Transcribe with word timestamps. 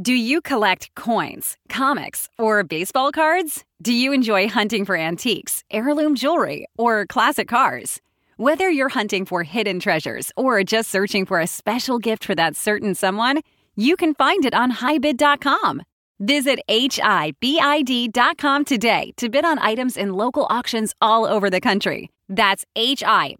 Do 0.00 0.12
you 0.12 0.40
collect 0.40 0.94
coins, 0.94 1.56
comics, 1.68 2.28
or 2.38 2.62
baseball 2.62 3.10
cards? 3.10 3.64
Do 3.82 3.92
you 3.92 4.12
enjoy 4.12 4.48
hunting 4.48 4.84
for 4.84 4.94
antiques, 4.94 5.64
heirloom 5.72 6.14
jewelry, 6.14 6.68
or 6.78 7.04
classic 7.04 7.48
cars? 7.48 8.00
Whether 8.36 8.70
you're 8.70 8.90
hunting 8.90 9.24
for 9.24 9.42
hidden 9.42 9.80
treasures 9.80 10.30
or 10.36 10.62
just 10.62 10.88
searching 10.88 11.26
for 11.26 11.40
a 11.40 11.48
special 11.48 11.98
gift 11.98 12.22
for 12.22 12.36
that 12.36 12.54
certain 12.54 12.94
someone, 12.94 13.40
you 13.74 13.96
can 13.96 14.14
find 14.14 14.44
it 14.44 14.54
on 14.54 14.70
HiBid.com. 14.70 15.82
Visit 16.20 16.60
HIBID.com 16.68 18.64
today 18.64 19.12
to 19.16 19.28
bid 19.28 19.44
on 19.44 19.58
items 19.58 19.96
in 19.96 20.12
local 20.12 20.46
auctions 20.48 20.94
all 21.00 21.26
over 21.26 21.50
the 21.50 21.60
country. 21.60 22.08
That's 22.28 22.64
HIBID.com. 22.76 23.36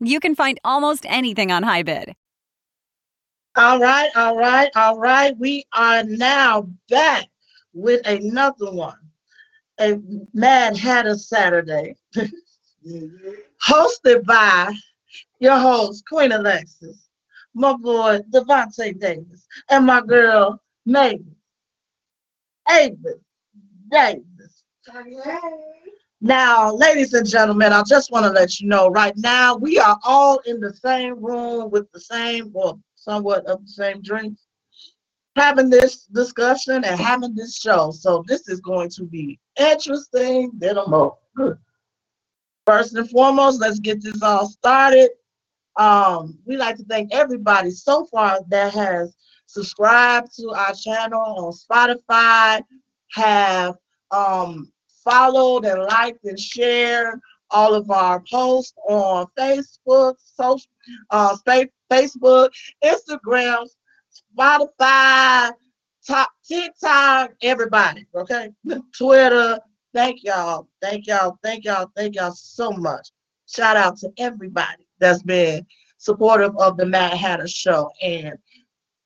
You 0.00 0.20
can 0.20 0.34
find 0.34 0.60
almost 0.64 1.06
anything 1.08 1.50
on 1.50 1.64
HiBid. 1.64 2.12
All 3.60 3.78
right, 3.78 4.08
all 4.16 4.38
right, 4.38 4.70
all 4.74 4.98
right. 4.98 5.36
We 5.36 5.66
are 5.74 6.02
now 6.02 6.66
back 6.88 7.26
with 7.74 8.00
another 8.06 8.72
one. 8.72 8.96
A 9.78 10.00
Mad 10.32 10.78
Hatter 10.78 11.18
Saturday, 11.18 11.94
mm-hmm. 12.16 13.06
hosted 13.62 14.24
by 14.24 14.72
your 15.40 15.58
host, 15.58 16.04
Queen 16.08 16.32
Alexis, 16.32 17.10
my 17.52 17.74
boy, 17.74 18.20
Devontae 18.32 18.98
Davis, 18.98 19.46
and 19.68 19.84
my 19.84 20.00
girl, 20.00 20.62
Megan 20.86 21.36
Avis 22.70 23.20
Davis. 23.90 24.64
Now, 26.22 26.72
ladies 26.72 27.12
and 27.12 27.28
gentlemen, 27.28 27.74
I 27.74 27.82
just 27.82 28.10
want 28.10 28.24
to 28.24 28.32
let 28.32 28.58
you 28.58 28.68
know 28.68 28.88
right 28.88 29.16
now 29.18 29.54
we 29.54 29.78
are 29.78 29.98
all 30.02 30.38
in 30.46 30.60
the 30.60 30.72
same 30.72 31.22
room 31.22 31.70
with 31.70 31.92
the 31.92 32.00
same, 32.00 32.50
well, 32.54 32.80
somewhat 33.00 33.44
of 33.46 33.62
the 33.62 33.70
same 33.70 34.02
drinks, 34.02 34.42
having 35.36 35.70
this 35.70 36.04
discussion 36.06 36.84
and 36.84 37.00
having 37.00 37.34
this 37.34 37.56
show. 37.56 37.90
So 37.90 38.24
this 38.28 38.48
is 38.48 38.60
going 38.60 38.90
to 38.90 39.04
be 39.04 39.38
interesting. 39.58 40.52
Then 40.54 40.78
I'm 40.78 41.10
First 42.66 42.94
and 42.94 43.10
foremost, 43.10 43.60
let's 43.60 43.80
get 43.80 44.02
this 44.02 44.22
all 44.22 44.48
started. 44.48 45.10
Um, 45.76 46.38
we 46.44 46.56
like 46.56 46.76
to 46.76 46.84
thank 46.84 47.12
everybody 47.12 47.70
so 47.70 48.04
far 48.06 48.40
that 48.48 48.74
has 48.74 49.16
subscribed 49.46 50.36
to 50.36 50.50
our 50.50 50.74
channel 50.74 51.20
on 51.20 51.52
Spotify, 51.52 52.62
have 53.12 53.76
um, 54.10 54.70
followed 55.02 55.64
and 55.64 55.82
liked 55.82 56.24
and 56.24 56.38
shared 56.38 57.18
all 57.50 57.74
of 57.74 57.90
our 57.90 58.22
posts 58.30 58.74
on 58.88 59.26
Facebook, 59.38 60.14
social, 60.18 60.70
uh, 61.10 61.36
Facebook, 61.90 62.50
Instagram, 62.84 63.66
Spotify, 64.38 65.52
top 66.06 66.30
TikTok, 66.46 67.32
everybody. 67.42 68.06
Okay, 68.14 68.50
Twitter. 68.96 69.58
Thank 69.92 70.22
y'all. 70.22 70.68
Thank 70.80 71.06
y'all. 71.06 71.38
Thank 71.42 71.64
y'all. 71.64 71.90
Thank 71.96 72.14
y'all 72.14 72.32
so 72.32 72.70
much. 72.70 73.10
Shout 73.46 73.76
out 73.76 73.96
to 73.98 74.10
everybody 74.18 74.86
that's 75.00 75.22
been 75.22 75.66
supportive 75.98 76.56
of 76.56 76.76
the 76.76 76.86
Mad 76.86 77.14
Hatter 77.14 77.48
Show. 77.48 77.90
And 78.00 78.34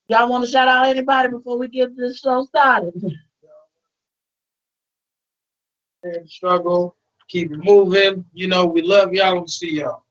y'all 0.09 0.29
want 0.29 0.45
to 0.45 0.51
shout 0.51 0.69
out 0.69 0.87
anybody 0.87 1.31
before 1.31 1.59
we 1.59 1.69
get 1.69 1.97
this 1.97 2.21
show 2.21 2.45
started? 2.45 2.95
And 6.03 6.29
struggle, 6.29 6.97
keep 7.29 7.51
it 7.51 7.65
moving. 7.65 8.27
You 8.35 8.49
know, 8.49 8.67
we 8.67 8.83
love 8.83 9.15
y'all 9.15 9.39
and 9.39 9.49
see 9.51 9.79
y'all. 9.79 10.04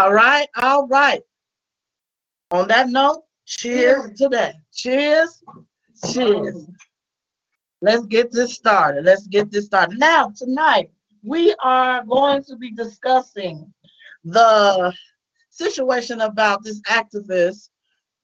All 0.00 0.14
right, 0.14 0.48
all 0.56 0.86
right. 0.86 1.20
On 2.52 2.66
that 2.68 2.88
note, 2.88 3.24
cheers 3.44 4.18
today. 4.18 4.54
Cheers. 4.72 5.44
Cheers. 6.10 6.66
Let's 7.82 8.06
get 8.06 8.32
this 8.32 8.54
started. 8.54 9.04
Let's 9.04 9.26
get 9.26 9.50
this 9.50 9.66
started. 9.66 9.98
Now, 9.98 10.32
tonight, 10.34 10.90
we 11.22 11.54
are 11.62 12.02
going 12.06 12.42
to 12.44 12.56
be 12.56 12.70
discussing 12.70 13.70
the 14.24 14.90
situation 15.50 16.22
about 16.22 16.64
this 16.64 16.80
activist 16.88 17.68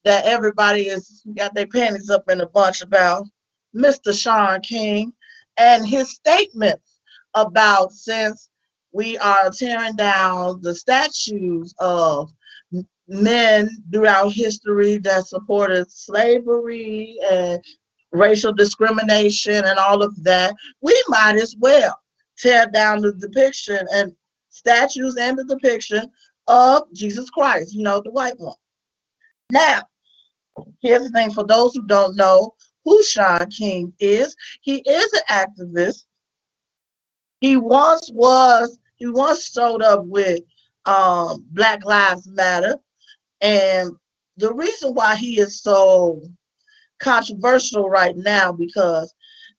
that 0.06 0.24
everybody 0.24 0.88
is 0.88 1.24
got 1.36 1.54
their 1.54 1.66
panties 1.66 2.08
up 2.08 2.30
in 2.30 2.40
a 2.40 2.48
bunch 2.48 2.80
about, 2.80 3.26
Mr. 3.76 4.18
Shaun 4.18 4.62
King, 4.62 5.12
and 5.58 5.86
his 5.86 6.10
statements 6.12 7.00
about 7.34 7.92
since 7.92 8.48
we 8.92 9.18
are 9.18 9.50
tearing 9.50 9.96
down 9.96 10.60
the 10.62 10.74
statues 10.74 11.74
of 11.78 12.30
men 13.08 13.70
throughout 13.92 14.32
history 14.32 14.98
that 14.98 15.26
supported 15.26 15.90
slavery 15.90 17.18
and 17.30 17.62
racial 18.12 18.52
discrimination 18.52 19.64
and 19.64 19.78
all 19.78 20.02
of 20.02 20.22
that, 20.24 20.54
we 20.80 21.00
might 21.08 21.36
as 21.36 21.54
well 21.58 21.98
tear 22.38 22.66
down 22.66 23.00
the 23.00 23.12
depiction 23.12 23.86
and 23.92 24.12
statues 24.48 25.16
and 25.16 25.38
the 25.38 25.44
depiction 25.44 26.10
of 26.48 26.82
Jesus 26.92 27.28
Christ, 27.30 27.74
you 27.74 27.82
know, 27.82 28.00
the 28.00 28.10
white 28.10 28.38
one. 28.38 28.56
Now, 29.50 29.82
here's 30.80 31.02
the 31.02 31.10
thing 31.10 31.32
for 31.32 31.44
those 31.44 31.74
who 31.74 31.86
don't 31.86 32.16
know 32.16 32.54
who 32.84 33.02
Shaun 33.02 33.50
King 33.50 33.92
is, 33.98 34.34
he 34.62 34.76
is 34.78 35.12
an 35.12 35.20
activist. 35.28 36.04
He 37.40 37.56
once 37.56 38.10
was 38.12 38.78
he 38.96 39.06
once 39.06 39.50
showed 39.50 39.82
up 39.82 40.04
with 40.04 40.40
um, 40.86 41.44
Black 41.50 41.84
Lives 41.84 42.26
Matter. 42.28 42.76
And 43.40 43.92
the 44.36 44.52
reason 44.52 44.94
why 44.94 45.16
he 45.16 45.38
is 45.38 45.60
so 45.60 46.22
controversial 46.98 47.90
right 47.90 48.16
now, 48.16 48.52
because, 48.52 49.12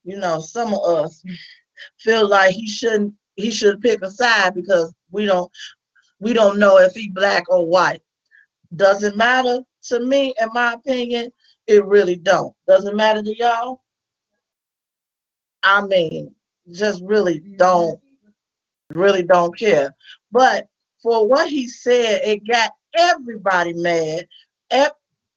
you 0.04 0.18
know, 0.18 0.40
some 0.40 0.74
of 0.74 0.82
us 0.82 1.24
feel 2.00 2.28
like 2.28 2.56
he 2.56 2.68
shouldn't, 2.68 3.14
he 3.36 3.52
should 3.52 3.82
pick 3.82 4.02
a 4.02 4.10
side 4.10 4.56
because 4.56 4.94
we 5.12 5.26
don't, 5.26 5.52
we 6.20 6.34
don't 6.34 6.58
know 6.58 6.78
if 6.80 6.94
he 6.94 7.10
black 7.10 7.44
or 7.50 7.66
white. 7.66 8.02
Doesn't 8.76 9.16
matter 9.16 9.60
to 9.84 10.00
me, 10.00 10.34
in 10.42 10.50
my 10.54 10.74
opinion, 10.74 11.32
it 11.68 11.86
really 11.86 12.16
don't. 12.16 12.54
Doesn't 12.68 12.96
matter 12.96 13.22
to 13.22 13.38
y'all. 13.38 13.82
I 15.64 15.86
mean, 15.86 16.34
just 16.72 17.02
really 17.04 17.40
don't 17.58 18.00
really 18.94 19.24
don't 19.24 19.58
care. 19.58 19.96
But 20.32 20.68
for 21.02 21.28
what 21.28 21.50
he 21.50 21.68
said, 21.68 22.22
it 22.24 22.48
got 22.48 22.72
everybody 22.96 23.74
mad. 23.74 24.28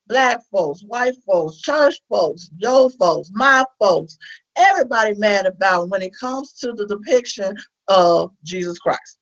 Black 0.07 0.41
folks, 0.51 0.83
white 0.83 1.15
folks, 1.25 1.61
church 1.61 2.01
folks, 2.09 2.51
yo 2.59 2.89
folks, 2.89 3.31
my 3.33 3.65
folks, 3.79 4.19
everybody 4.57 5.15
mad 5.15 5.47
about 5.47 5.89
when 5.89 6.03
it 6.03 6.13
comes 6.19 6.53
to 6.55 6.73
the 6.73 6.85
depiction 6.85 7.57
of 7.87 8.33
Jesus 8.43 8.81
Christ. 8.81 9.19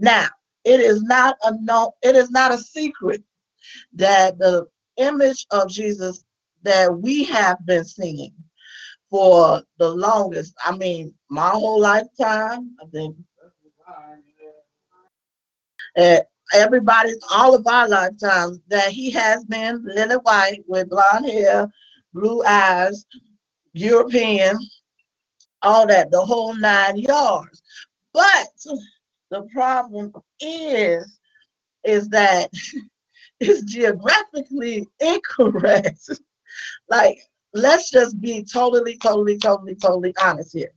Now, 0.00 0.26
it 0.64 0.80
is 0.80 1.04
not 1.04 1.36
a 1.44 1.52
no, 1.60 1.92
it 2.02 2.16
is 2.16 2.32
not 2.32 2.52
a 2.52 2.58
secret 2.58 3.22
that 3.92 4.36
the 4.38 4.66
image 4.96 5.46
of 5.52 5.68
Jesus 5.68 6.24
that 6.64 6.92
we 6.92 7.22
have 7.24 7.64
been 7.64 7.84
seeing 7.84 8.32
for 9.14 9.62
the 9.78 9.88
longest, 9.88 10.56
I 10.66 10.76
mean, 10.76 11.14
my 11.30 11.50
whole 11.50 11.80
lifetime, 11.80 12.74
I 12.82 12.86
think 12.90 13.16
uh, 15.96 16.18
everybody, 16.52 17.12
all 17.30 17.54
of 17.54 17.64
our 17.64 17.88
lifetimes, 17.88 18.58
that 18.66 18.88
he 18.90 19.12
has 19.12 19.44
been 19.44 19.84
lily 19.84 20.16
white 20.16 20.64
with 20.66 20.90
blonde 20.90 21.26
hair, 21.26 21.70
blue 22.12 22.42
eyes, 22.42 23.06
European, 23.72 24.58
all 25.62 25.86
that, 25.86 26.10
the 26.10 26.20
whole 26.20 26.56
nine 26.56 26.96
yards. 26.96 27.62
But 28.12 28.48
the 29.30 29.42
problem 29.52 30.12
is, 30.40 31.20
is 31.84 32.08
that 32.08 32.50
it's 33.38 33.62
geographically 33.62 34.88
incorrect. 35.00 36.00
like, 36.88 37.20
let's 37.54 37.90
just 37.90 38.20
be 38.20 38.44
totally, 38.44 38.98
totally, 38.98 39.38
totally, 39.38 39.74
totally 39.74 40.14
honest 40.20 40.52
here. 40.52 40.72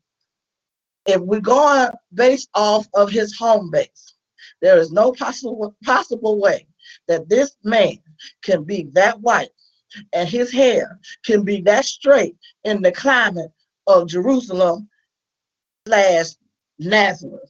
If 1.05 1.21
we're 1.21 1.41
going 1.41 1.89
based 2.13 2.49
off 2.53 2.87
of 2.93 3.09
his 3.09 3.35
home 3.35 3.71
base, 3.71 4.13
there 4.61 4.77
is 4.77 4.91
no 4.91 5.11
possible 5.11 5.75
possible 5.83 6.39
way 6.39 6.67
that 7.07 7.27
this 7.29 7.55
man 7.63 7.97
can 8.43 8.63
be 8.63 8.89
that 8.93 9.19
white 9.21 9.49
and 10.13 10.27
his 10.27 10.51
hair 10.51 10.99
can 11.25 11.43
be 11.43 11.61
that 11.61 11.85
straight 11.85 12.35
in 12.63 12.81
the 12.81 12.91
climate 12.91 13.51
of 13.87 14.07
Jerusalem 14.07 14.89
slash 15.87 16.27
Nazareth, 16.79 17.49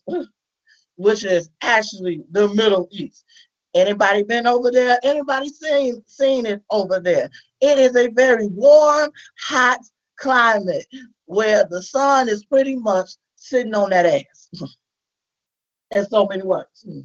which 0.96 1.26
is 1.26 1.50
actually 1.62 2.24
the 2.32 2.48
Middle 2.50 2.88
East. 2.92 3.26
Anybody 3.74 4.24
been 4.24 4.48
over 4.48 4.72
there? 4.72 5.00
Anybody 5.04 5.50
seen 5.50 6.04
seen 6.08 6.46
it 6.46 6.62
over 6.70 7.00
there? 7.00 7.30
It 7.62 7.78
is 7.78 7.96
a 7.96 8.08
very 8.08 8.48
warm, 8.48 9.12
hot 9.40 9.80
climate 10.18 10.88
where 11.26 11.66
the 11.66 11.82
sun 11.82 12.30
is 12.30 12.46
pretty 12.46 12.76
much 12.76 13.12
sitting 13.36 13.76
on 13.76 13.90
that 13.92 14.06
ass 14.06 14.50
in 15.96 16.06
so 16.08 16.26
many 16.28 16.44
words. 16.44 16.84
Hmm. 16.86 17.02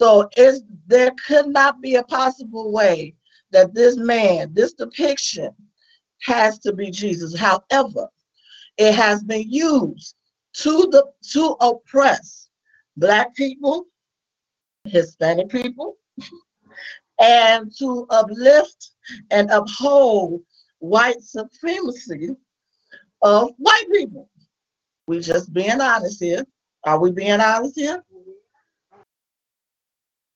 So 0.00 0.28
is 0.36 0.62
there 0.86 1.12
could 1.26 1.48
not 1.48 1.80
be 1.80 1.96
a 1.96 2.02
possible 2.02 2.72
way 2.72 3.14
that 3.50 3.74
this 3.74 3.96
man, 3.96 4.52
this 4.52 4.74
depiction, 4.74 5.50
has 6.22 6.58
to 6.60 6.72
be 6.72 6.90
Jesus. 6.90 7.36
However, 7.36 8.08
it 8.78 8.94
has 8.94 9.22
been 9.22 9.50
used 9.50 10.14
to 10.54 10.88
the 10.90 11.04
to 11.30 11.56
oppress 11.60 12.48
black 12.96 13.34
people, 13.34 13.86
Hispanic 14.88 15.48
people, 15.48 15.96
and 17.20 17.72
to 17.78 18.06
uplift 18.10 18.90
and 19.30 19.50
uphold 19.50 20.42
white 20.78 21.20
supremacy 21.20 22.30
of 23.22 23.50
white 23.58 23.86
people. 23.92 24.28
We 25.06 25.20
just 25.20 25.52
being 25.52 25.80
honest 25.80 26.22
here. 26.22 26.44
Are 26.84 26.98
we 26.98 27.10
being 27.10 27.40
honest 27.40 27.76
here? 27.76 28.02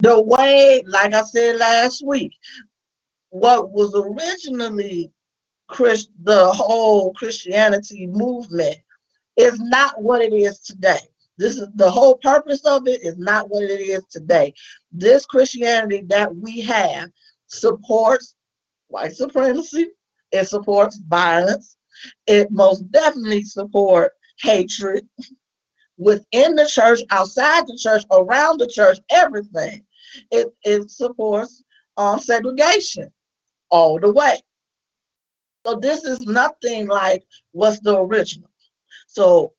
The 0.01 0.21
way, 0.21 0.83
like 0.87 1.13
I 1.13 1.23
said 1.23 1.57
last 1.57 2.05
week, 2.05 2.33
what 3.31 3.71
was 3.71 3.95
originally 3.95 5.13
Christ, 5.69 6.11
the 6.23 6.51
whole 6.53 7.13
Christianity 7.13 8.07
movement 8.07 8.77
is 9.37 9.61
not 9.61 10.03
what 10.03 10.23
it 10.23 10.33
is 10.33 10.59
today. 10.61 10.99
This 11.41 11.57
is 11.57 11.69
the 11.75 11.91
whole 11.91 12.19
purpose 12.19 12.61
of 12.67 12.87
it 12.87 13.03
is 13.03 13.17
not 13.17 13.49
what 13.49 13.63
it 13.63 13.81
is 13.81 14.05
today. 14.11 14.53
This 14.93 15.25
Christianity 15.25 16.03
that 16.09 16.37
we 16.37 16.61
have 16.61 17.09
supports 17.47 18.35
white 18.89 19.17
supremacy, 19.17 19.89
it 20.33 20.51
supports 20.51 20.99
violence, 21.09 21.79
it 22.27 22.51
most 22.51 22.91
definitely 22.91 23.45
supports 23.45 24.15
hatred 24.43 25.09
within 25.97 26.57
the 26.57 26.67
church, 26.67 27.01
outside 27.09 27.67
the 27.67 27.79
church, 27.81 28.05
around 28.13 28.59
the 28.59 28.69
church, 28.69 28.99
everything. 29.09 29.83
It, 30.31 30.49
it 30.63 30.91
supports 30.91 31.63
um, 31.97 32.19
segregation 32.19 33.11
all 33.71 33.99
the 33.99 34.13
way. 34.13 34.43
So 35.67 35.77
this 35.77 36.05
is 36.05 36.21
nothing 36.21 36.87
like 36.87 37.25
what's 37.53 37.81
the 37.81 37.99
original. 37.99 38.51
So, 39.07 39.55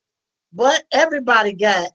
but 0.54 0.84
everybody 0.92 1.54
got 1.54 1.92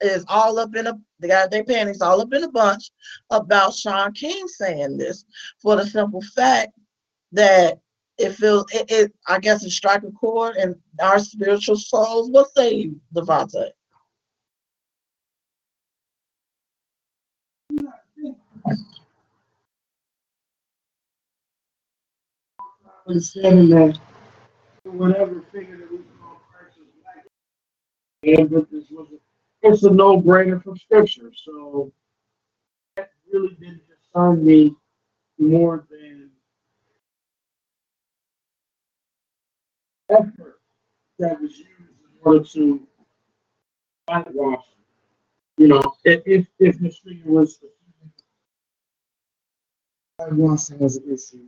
is 0.00 0.24
all 0.28 0.58
up 0.58 0.74
in 0.76 0.86
a 0.86 0.98
they 1.18 1.28
got 1.28 1.50
their 1.50 1.64
panties 1.64 2.00
all 2.00 2.20
up 2.20 2.32
in 2.32 2.44
a 2.44 2.50
bunch 2.50 2.90
about 3.30 3.74
Shaun 3.74 4.12
King 4.12 4.46
saying 4.46 4.96
this 4.96 5.24
for 5.60 5.76
the 5.76 5.86
simple 5.86 6.22
fact 6.34 6.72
that 7.32 7.78
it 8.18 8.34
feels 8.34 8.66
it, 8.72 8.90
it 8.90 9.12
I 9.26 9.38
guess 9.38 9.64
it 9.64 9.70
strike 9.70 10.02
a 10.04 10.12
chord 10.12 10.56
and 10.56 10.76
our 11.00 11.18
spiritual 11.18 11.76
souls. 11.76 12.30
What 12.30 12.48
say 12.56 12.74
you, 12.74 13.00
Devontae? 13.14 13.70
whatever 24.84 25.42
figure 25.52 25.78
that 25.78 25.90
we 25.90 25.98
call 26.20 26.40
Christ 26.52 26.76
is 26.78 26.86
black, 27.02 27.24
and 28.22 28.50
that 28.50 28.70
this 28.70 28.84
was 28.90 29.08
a, 29.12 29.68
it's 29.68 29.82
a 29.82 29.90
no-brainer 29.90 30.62
from 30.62 30.76
scripture. 30.76 31.30
So 31.34 31.92
that 32.96 33.10
really 33.32 33.56
didn't 33.60 33.82
concern 34.12 34.44
me 34.44 34.74
more 35.38 35.86
than 35.90 36.30
effort 40.10 40.60
that 41.18 41.40
was 41.40 41.58
used 41.58 41.70
in 41.70 42.18
order 42.22 42.44
to 42.44 42.86
whitewash. 44.06 44.64
You 45.56 45.68
know, 45.68 45.82
if 46.04 46.22
if, 46.26 46.46
if 46.58 46.78
this 46.78 46.98
figure 46.98 47.30
was 47.30 47.58
whitewashing 50.18 50.78
was 50.78 50.96
an 50.96 51.04
issue. 51.12 51.46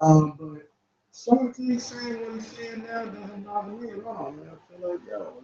Um, 0.00 0.34
but 0.38 0.68
some 1.12 1.38
of 1.38 1.46
the 1.48 1.52
things 1.52 1.84
saying 1.84 2.20
what 2.20 2.34
he's 2.34 2.46
saying 2.48 2.84
now 2.84 3.04
doesn't 3.04 3.44
bother 3.44 3.72
me 3.72 3.90
at 3.90 4.04
all, 4.04 4.32
man. 4.32 4.50
I 4.50 4.78
feel 4.78 4.90
like, 4.90 5.00
yo, 5.08 5.34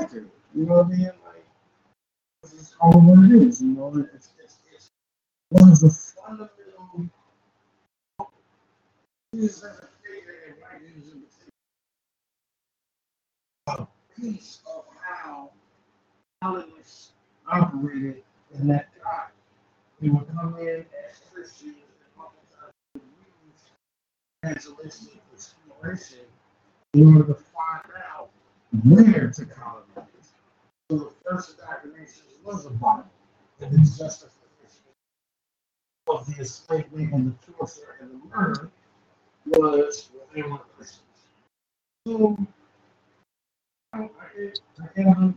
accurate. 0.00 0.26
You 0.54 0.66
know 0.66 0.74
what 0.74 0.86
I 0.86 0.88
mean? 0.88 1.06
Like, 1.06 1.44
it's 2.42 2.52
just 2.52 2.74
all 2.80 3.00
what 3.00 3.30
it 3.30 3.42
is, 3.42 3.60
you 3.60 3.68
know? 3.68 4.06
It's, 4.14 4.30
it's, 4.42 4.58
it's 4.72 4.90
one 5.50 5.70
of 5.70 5.80
the 5.80 5.90
fundamental 5.90 7.10
things 9.32 9.60
that 9.60 9.88
a 13.68 13.86
piece 14.18 14.60
of 14.66 14.84
how 15.00 15.50
Hollywood's 16.42 17.12
operated 17.46 18.22
in 18.58 18.68
that 18.68 18.88
time. 19.02 19.30
They 20.00 20.08
would 20.08 20.26
come 20.28 20.56
in 20.58 20.86
as 21.10 21.20
Christians 21.32 21.74
and 21.74 22.24
oftentimes 22.24 22.72
would 24.78 24.84
use 24.86 25.14
exploration 25.34 26.26
in 26.94 27.14
order 27.14 27.34
to 27.34 27.34
find 27.34 27.67
where 28.84 29.30
to 29.30 29.44
colonize. 29.46 30.32
So 30.90 30.98
the 30.98 31.10
first 31.24 31.58
indoctrination 31.58 32.24
was 32.44 32.66
a 32.66 32.70
Bible, 32.70 33.06
and 33.60 33.72
the 33.72 33.78
justification 33.78 34.38
of 36.08 36.26
the 36.26 36.36
enslavement 36.38 37.12
and 37.12 37.32
the 37.46 37.52
torture 37.52 37.96
and 38.00 38.10
the 38.10 38.36
murder 38.36 38.70
was 39.46 40.10
well, 40.14 40.26
they 40.34 40.42
were 40.42 40.58
Christians. 40.76 41.02
So 42.06 42.38
I, 43.92 43.98
I, 43.98 44.06
get- 44.36 44.60
I 44.80 44.86
get 44.96 45.06
100%. 45.06 45.34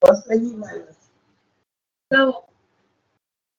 What 0.00 0.16
say 0.26 0.36
you, 0.36 0.64
So, 2.12 2.44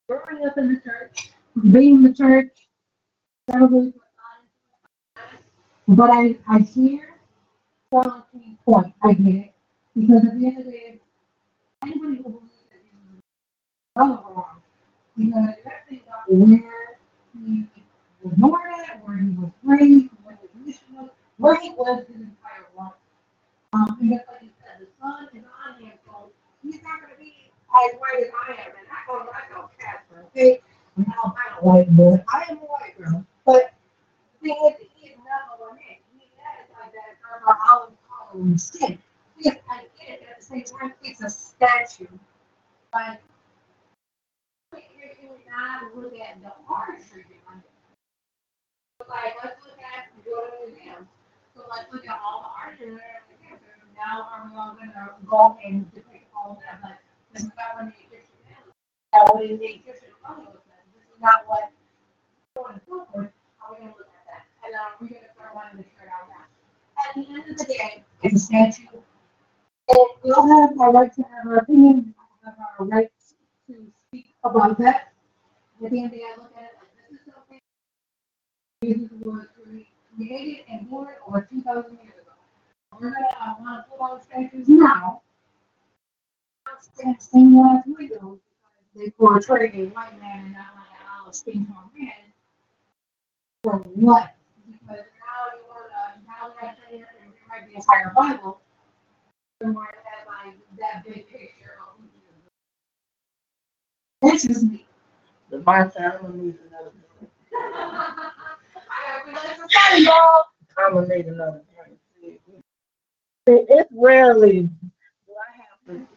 growing 0.09 0.45
up 0.45 0.57
in 0.57 0.74
the 0.75 0.81
church, 0.81 1.31
being 1.71 1.95
in 1.95 2.04
the 2.04 2.13
church, 2.13 2.69
probably 3.50 3.94
but 5.88 6.12
I, 6.12 6.38
I 6.50 6.60
hear 6.60 7.16
Charles 7.92 8.24
King's 8.34 8.57
point. 8.66 8.94
I 9.04 9.13
get 9.13 9.36
it. 9.36 9.54
Because 9.95 10.25
at 10.25 10.39
the 10.39 10.48
end 10.48 10.60
of 10.60 10.66
the 10.66 10.72
day, 10.72 11.01
anybody 11.84 12.18
who 12.18 12.24
believes 12.24 12.66
that 12.72 12.81
he's 12.84 13.22
wrong, 13.98 14.24
wrong. 14.36 14.62
Because 15.18 15.56
that 15.66 15.86
about 16.07 16.31
where 16.31 16.98
he 17.34 17.68
was 18.24 18.34
born 18.38 18.62
at, 18.89 19.06
where 19.07 19.18
he 19.18 19.30
was 19.31 19.51
raised, 19.63 20.10
where 20.24 20.38
his 20.42 20.50
mission 20.66 20.84
was, 20.95 21.10
where 21.38 21.56
he 21.62 21.71
was 21.71 22.06
his 22.07 22.18
entire 22.18 22.68
life. 22.78 22.94
Um, 23.73 23.97
and 24.02 24.12
just 24.12 24.28
like 24.30 24.44
you 24.44 24.50
said, 24.64 24.81
the 24.81 24.88
sun 25.02 25.30
is 25.35 25.44
on 25.45 25.81
him, 25.83 25.94
so 26.07 26.31
he's 26.64 26.81
not 26.83 27.02
gonna 27.02 27.14
be 27.19 27.52
as 27.69 28.00
white 28.00 28.23
as 28.23 28.31
I 28.47 28.52
am, 28.54 28.71
and 28.80 28.88
I 28.90 29.07
go, 29.07 29.30
I 29.30 29.54
go 29.54 29.69
Casper, 29.80 30.26
okay? 30.28 30.62
I'm 30.97 31.06
not 31.07 31.35
a 31.62 31.66
white 31.66 31.90
boy, 31.95 32.23
I 32.33 32.45
am 32.50 32.57
a 32.57 32.62
white 32.62 32.97
girl, 32.97 33.26
but 33.45 33.73
the 34.42 34.50
thing 34.50 34.57
is, 34.81 34.88
that 35.28 35.44
color. 37.22 38.48
Yes, 39.40 39.57
I 39.69 39.86
get 40.00 40.22
it, 40.22 40.28
at 40.30 40.40
the 40.40 40.44
same 40.44 40.64
it's 41.04 41.22
a 41.22 41.30
statue, 41.30 42.07
but 42.92 43.22
you're 44.74 45.38
not 45.50 45.96
look 45.96 46.14
at 46.19 46.42
the 46.42 46.52
artistry 46.69 47.24
behind 47.30 47.62
it. 47.64 49.07
Like, 49.07 49.36
let's 49.44 49.64
look 49.64 49.78
at, 49.78 50.10
go 50.26 50.48
to 50.48 50.72
museum, 50.72 51.07
so 51.56 51.62
let's 51.69 51.92
look 51.94 52.07
at 52.07 52.19
all 52.24 52.42
the 52.42 52.50
artistry 52.50 52.96
there, 52.96 53.22
now 53.96 54.28
are 54.30 54.50
we 54.50 54.57
all 54.57 54.76
gonna 54.78 55.14
go 55.26 55.57
and 55.66 55.92
depict 55.94 56.26
all 56.36 56.62
that, 56.66 56.80
like, 56.84 57.00
this 57.34 57.44
is 57.44 57.52
not 57.57 57.76
what 57.78 57.86
the 57.86 57.98
Egyptian 58.06 58.38
man, 58.46 58.64
that 59.14 59.24
what 59.34 59.42
the 59.42 59.54
Egyptian 59.54 59.86
this 59.86 60.02
is 60.04 61.19
not 61.22 61.48
what, 61.48 61.72
so 62.56 62.66
on 62.66 62.81
are 62.86 63.74
we 63.74 63.78
gonna 63.78 63.94
look 63.98 64.10
at 64.14 64.17
to 64.78 65.16
out 65.16 66.28
that. 66.30 66.48
At 67.10 67.16
the 67.16 67.28
end 67.30 67.50
of 67.50 67.57
the 67.57 67.66
day, 67.66 68.04
it's 68.24 68.36
a 68.36 68.40
statue. 68.40 68.84
And 69.90 69.98
we 70.24 70.31
all 70.31 70.48
have 70.48 70.80
our 70.80 70.92
right 70.92 71.14
to 71.14 71.22
have 71.24 71.48
our 71.48 71.57
opinion, 71.57 72.14
we 72.16 72.46
have 72.46 72.56
our 72.80 72.86
right 72.86 73.12
to 73.68 73.92
speak 74.07 74.34
about 74.44 74.78
that. 74.80 75.14
At 75.84 75.92
the 75.92 75.98
end 75.98 76.06
of 76.07 76.12
the 76.12 76.18
day, 76.18 76.24
I 76.26 76.38
look 76.38 76.52
at 76.57 76.64
it 76.64 76.72
like, 76.80 77.10
this 77.10 77.19
is 77.19 77.34
something 77.34 77.60
Jesus 78.84 79.10
was 79.22 79.48
created 80.16 80.66
and 80.69 80.90
born 80.90 81.14
over 81.28 81.48
two 81.50 81.62
thousand 81.62 81.98
years 82.04 82.16
ago. 82.22 82.34
We're 83.00 83.12
gonna, 83.12 83.28
I 83.40 83.56
wanna 83.60 83.86
put 83.90 84.00
on 84.00 84.22
statues 84.22 84.68
now. 84.68 85.22
Stand 86.80 87.22
same 87.22 87.56
we 87.98 88.07
do, 88.07 88.16
because 88.16 88.40
they 88.96 89.10
portray 89.12 89.72
a 89.74 89.86
white 89.88 90.19
man 90.19 90.46
and 90.46 90.54
not 90.54 90.76
like 90.76 90.90
an 91.00 91.07
olive 91.22 91.36
skin 91.36 91.66
tone 91.66 91.90
man. 91.98 92.12
For 93.64 93.78
what? 93.96 94.37
To 99.62 99.68
the 99.68 99.74
to 99.74 101.14
Jesus 101.16 101.34
is. 101.36 101.50
That's 104.22 104.44
just 104.46 104.64
me. 104.64 104.86
I'm 105.54 106.22
gonna 106.22 106.38
need 106.38 106.56
another. 106.68 106.92
right, 109.76 110.02
y'all. 110.02 110.44
I'm 110.78 110.94
gonna 110.96 111.07
need 111.16 111.28
another 111.28 111.64
drink. 111.76 112.00
See, 113.48 113.66
It's 113.69 113.90
rarely 113.94 114.64
do 114.64 114.69
I 115.34 115.57
have 115.57 115.98
to 116.00 116.07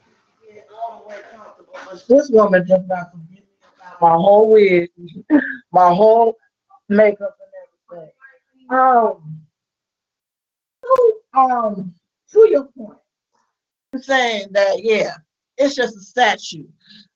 get 0.55 0.69
all 0.75 1.03
the 1.03 1.09
way 1.09 1.21
comfortable, 1.35 1.75
but 1.87 2.09
this 2.09 2.31
woman 2.31 2.67
just 2.67 2.83
about 2.87 3.13
to 3.13 3.19
get 3.33 3.45
me 3.45 3.49
about 3.81 4.01
my 4.03 4.13
whole 4.13 4.51
wig, 4.53 4.91
my 5.73 5.95
whole 5.95 6.37
makeup 6.89 7.37
and 7.41 7.99
everything. 7.99 8.13
Um, 8.71 9.41
to, 10.83 11.15
um, 11.35 11.95
to 12.33 12.49
your 12.49 12.69
point, 12.77 12.99
saying 14.01 14.49
that 14.53 14.85
yeah, 14.85 15.15
it's 15.59 15.75
just 15.75 15.97
a 15.97 16.01
statue. 16.01 16.67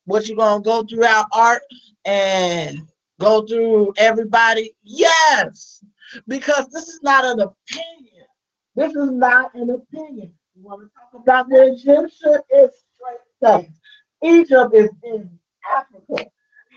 What 0.04 0.28
you 0.28 0.36
gonna 0.36 0.62
go 0.62 0.82
throughout 0.82 1.26
art 1.32 1.62
and 2.04 2.88
go 3.20 3.46
through 3.46 3.94
everybody? 3.96 4.72
Yes, 4.82 5.84
because 6.26 6.66
this 6.68 6.88
is 6.88 7.00
not 7.02 7.24
an 7.24 7.40
opinion. 7.40 8.26
This 8.74 8.90
is 8.96 9.10
not 9.10 9.54
an 9.54 9.70
opinion. 9.70 10.32
You 10.56 10.62
want 10.64 10.82
to 10.82 10.88
talk 10.88 11.22
about 11.22 11.48
the 11.48 11.72
Egyptian? 11.72 12.38
It's 12.50 12.82
straight 12.96 13.20
facts. 13.40 13.78
Egypt 14.24 14.74
is 14.74 14.90
in 15.04 15.30
Africa. 15.72 16.30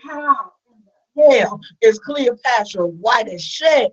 How 0.04 0.52
in 0.70 0.82
the 1.16 1.38
hell 1.38 1.60
is 1.82 1.98
Cleopatra 1.98 2.86
white 2.86 3.28
as 3.28 3.42
shit? 3.42 3.92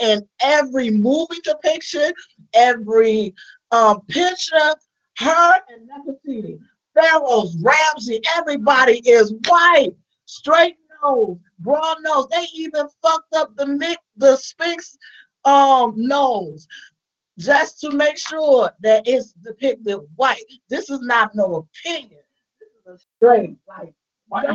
And 0.00 0.22
every 0.40 0.90
movie 0.90 1.40
depiction, 1.44 2.12
every 2.54 3.34
um 3.70 4.00
picture, 4.08 4.74
her 5.18 5.54
and 5.68 5.88
Nefertiti, 5.88 6.58
Pharaohs, 6.94 7.56
Ramsey, 7.62 8.20
everybody 8.36 9.00
is 9.08 9.32
white, 9.46 9.92
straight 10.26 10.76
nose, 11.02 11.36
broad 11.60 11.98
nose. 12.02 12.26
They 12.30 12.46
even 12.54 12.86
fucked 13.02 13.34
up 13.34 13.54
the 13.56 13.66
mi- 13.66 13.96
the 14.16 14.36
Sphinx 14.36 14.96
um 15.44 15.94
nose 15.96 16.66
just 17.38 17.80
to 17.80 17.90
make 17.90 18.18
sure 18.18 18.70
that 18.80 19.06
it's 19.06 19.32
depicted 19.32 19.98
white. 20.16 20.42
This 20.68 20.90
is 20.90 21.00
not 21.00 21.34
no 21.34 21.66
opinion. 21.84 22.20
This 22.60 22.68
is 22.94 23.00
a 23.00 23.04
straight 23.16 23.56
like 23.68 23.94
White 24.28 24.46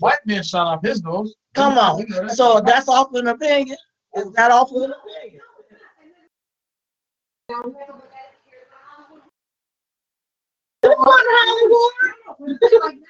white 0.00 0.26
man 0.26 0.42
shot 0.42 0.66
off 0.66 0.82
his 0.82 1.02
nose. 1.02 1.34
Come 1.52 1.76
on. 1.76 2.06
So 2.30 2.60
that's 2.60 2.88
off 2.88 3.14
an 3.14 3.26
opinion. 3.28 3.76
Is 4.16 4.32
that 4.32 4.50
opinion? 4.52 5.40
Come 10.82 10.92
on, 10.92 11.24
Hollywood. 11.26 12.58
like 12.82 12.96
now, 12.96 13.04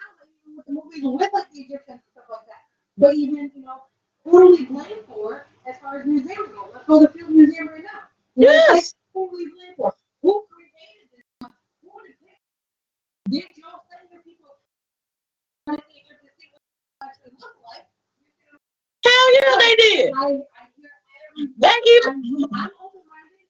with 0.57 0.67
the 0.67 0.73
movies 0.73 1.03
with 1.03 1.31
like 1.33 1.51
the 1.53 1.61
Egyptians 1.61 1.89
and 1.89 2.01
stuff 2.13 2.25
like 2.31 2.47
that. 2.47 2.63
But 2.97 3.15
even, 3.15 3.51
you 3.55 3.63
know, 3.63 3.83
who 4.25 4.57
do 4.57 4.57
we 4.57 4.65
blame 4.67 5.05
for 5.09 5.47
as 5.69 5.77
far 5.83 6.01
as 6.01 6.07
museums 6.07 6.49
go? 6.49 6.69
Let's 6.73 6.87
go 6.87 7.01
to 7.01 7.07
the 7.07 7.13
Field 7.13 7.31
Museum 7.31 7.69
right 7.69 7.83
now. 7.83 8.09
You 8.37 8.47
know, 8.47 8.53
Yes. 8.53 8.95
Who 9.13 9.31
do 9.31 9.37
we 9.37 9.51
blame 9.51 9.75
for? 9.77 9.93
Who 10.23 10.45
created 10.51 11.11
this? 11.13 11.51
Who 11.83 11.91
did 12.03 12.15
it? 12.23 13.49
Did 13.49 13.57
y'all 13.59 13.81
send 13.91 14.09
your 14.13 14.23
people 14.23 14.55
to 15.69 15.73
Egypt 15.75 16.21
to 16.23 16.31
see 16.39 16.49
what 16.53 16.63
it 16.63 17.05
actually 17.05 17.33
looked 17.41 17.61
like? 17.67 17.87
Hell 19.05 19.35
yeah, 19.35 19.57
they 19.59 19.75
did. 19.77 20.13
I, 20.17 20.54
I 21.37 21.81
hear 21.85 22.01
every 22.09 22.23
They 22.23 22.29
even 22.29 22.49
I'm, 22.53 22.61
I'm 22.61 22.71
open-minded. 22.85 23.49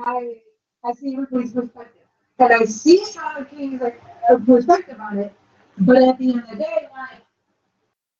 I, 0.00 0.88
I 0.88 0.92
see 0.92 1.14
everybody's 1.14 1.52
perspective. 1.52 2.02
And 2.38 2.52
I 2.52 2.64
see 2.64 3.04
how 3.16 3.40
it 3.40 3.50
came 3.50 3.78
like 3.78 4.00
a 4.30 4.38
perspective 4.38 4.98
on 5.00 5.18
it, 5.18 5.32
but 5.78 5.96
at 5.96 6.18
the 6.18 6.30
end 6.30 6.40
of 6.40 6.50
the 6.50 6.56
day, 6.56 6.88
like, 6.92 7.22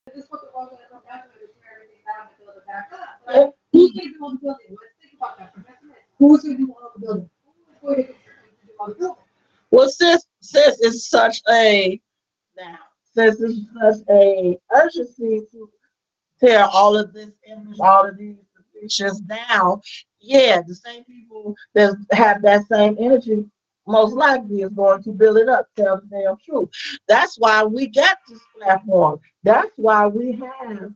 this 0.07 0.25
is 0.25 0.31
what 0.31 0.41
the 0.43 0.49
world 0.57 0.71
is 0.73 0.79
about 0.91 1.05
to 1.05 1.39
tear 1.39 1.77
everything 1.77 2.03
down 2.07 2.27
and 2.27 2.37
build 2.39 2.57
it 2.57 2.67
back 2.67 2.91
up. 2.93 3.21
Like, 3.27 3.55
who's 3.73 3.93
going 3.93 4.09
to 4.09 4.15
do 4.15 4.25
all 4.25 4.31
the 4.33 4.39
building? 4.39 4.67
Let's 4.71 4.95
think 5.01 5.13
about 5.21 5.39
that 5.39 5.55
for 5.55 5.61
a 5.61 5.63
minute. 5.63 6.03
Who's 6.19 6.43
to 6.43 6.57
do 6.57 6.75
all 6.75 6.91
the 6.95 7.01
building? 7.01 7.31
Who's 7.81 7.95
going 7.95 8.07
to 8.07 8.13
do 8.13 8.73
all 8.81 8.89
the 8.89 8.95
building? 8.95 9.17
Well, 9.71 9.89
sis, 9.89 10.27
sis 10.41 10.81
is 10.81 11.09
such 11.09 11.43
a 11.49 12.01
now. 12.57 12.79
Sis 13.15 13.41
is 13.41 13.67
such 13.81 14.01
a 14.11 14.59
urgency 14.75 15.43
to 15.53 15.71
tear 16.41 16.65
all 16.65 16.97
of 16.97 17.13
this 17.13 17.31
image, 17.47 17.77
all 17.81 18.07
of 18.07 18.17
these 18.17 18.37
pictures 18.89 19.21
down. 19.21 19.81
Yeah, 20.21 20.63
the 20.67 20.75
same 20.75 21.05
people 21.05 21.55
that 21.75 21.95
have 22.13 22.43
that 22.43 22.67
same 22.67 22.97
energy 22.99 23.45
most 23.87 24.15
likely 24.15 24.63
is 24.63 24.71
going 24.71 25.03
to 25.03 25.11
build 25.11 25.39
it 25.39 25.49
up, 25.49 25.67
tell 25.77 26.01
the 26.01 26.07
damn 26.07 26.37
truth. 26.45 26.69
That's 27.07 27.39
why 27.39 27.65
we 27.65 27.87
got 27.87 28.19
this 28.29 28.41
platform. 28.59 29.21
That's 29.45 29.71
why 29.77 30.07
we 30.07 30.33
have 30.33 30.93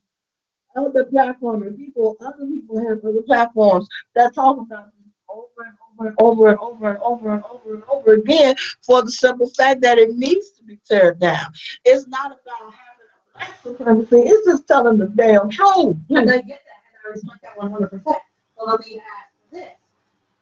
other 0.76 1.04
platforms 1.04 1.66
and 1.66 1.76
people, 1.76 2.16
other 2.20 2.46
people 2.46 2.88
have 2.88 3.04
other 3.04 3.22
platforms 3.22 3.88
that 4.14 4.34
talk 4.34 4.58
about 4.58 4.87
this 4.87 5.12
over 5.28 5.46
and 5.66 5.76
over 5.78 6.08
and 6.08 6.16
over 6.18 6.49
and 6.49 6.58
over 6.58 6.90
and 6.90 6.99
over 7.02 7.34
and 7.34 7.44
over 7.44 7.75
and 7.75 7.84
over 7.90 8.14
again 8.14 8.54
for 8.84 9.02
the 9.02 9.11
simple 9.11 9.49
fact 9.50 9.80
that 9.82 9.99
it 9.99 10.16
needs 10.16 10.50
to 10.50 10.64
be 10.64 10.78
teared 10.90 11.18
down. 11.18 11.52
It's 11.84 12.06
not 12.08 12.26
about 12.26 12.75
having 12.75 13.06
a 13.12 13.38
black 13.38 13.62
supremacy, 13.62 14.28
it's 14.28 14.46
just 14.46 14.66
telling 14.66 14.99
the 14.99 15.06
damn 15.06 15.49
truth. 15.49 15.96
And 16.11 16.30
I 16.30 16.40
get 16.40 16.61
I 17.04 17.11
respect 17.11 17.42
that 17.42 17.56
one 17.56 17.71
hundred 17.71 17.88
percent. 17.90 18.18
But 18.56 18.66
let 18.66 18.80
me 18.80 19.00
ask 19.00 19.30
this: 19.52 19.71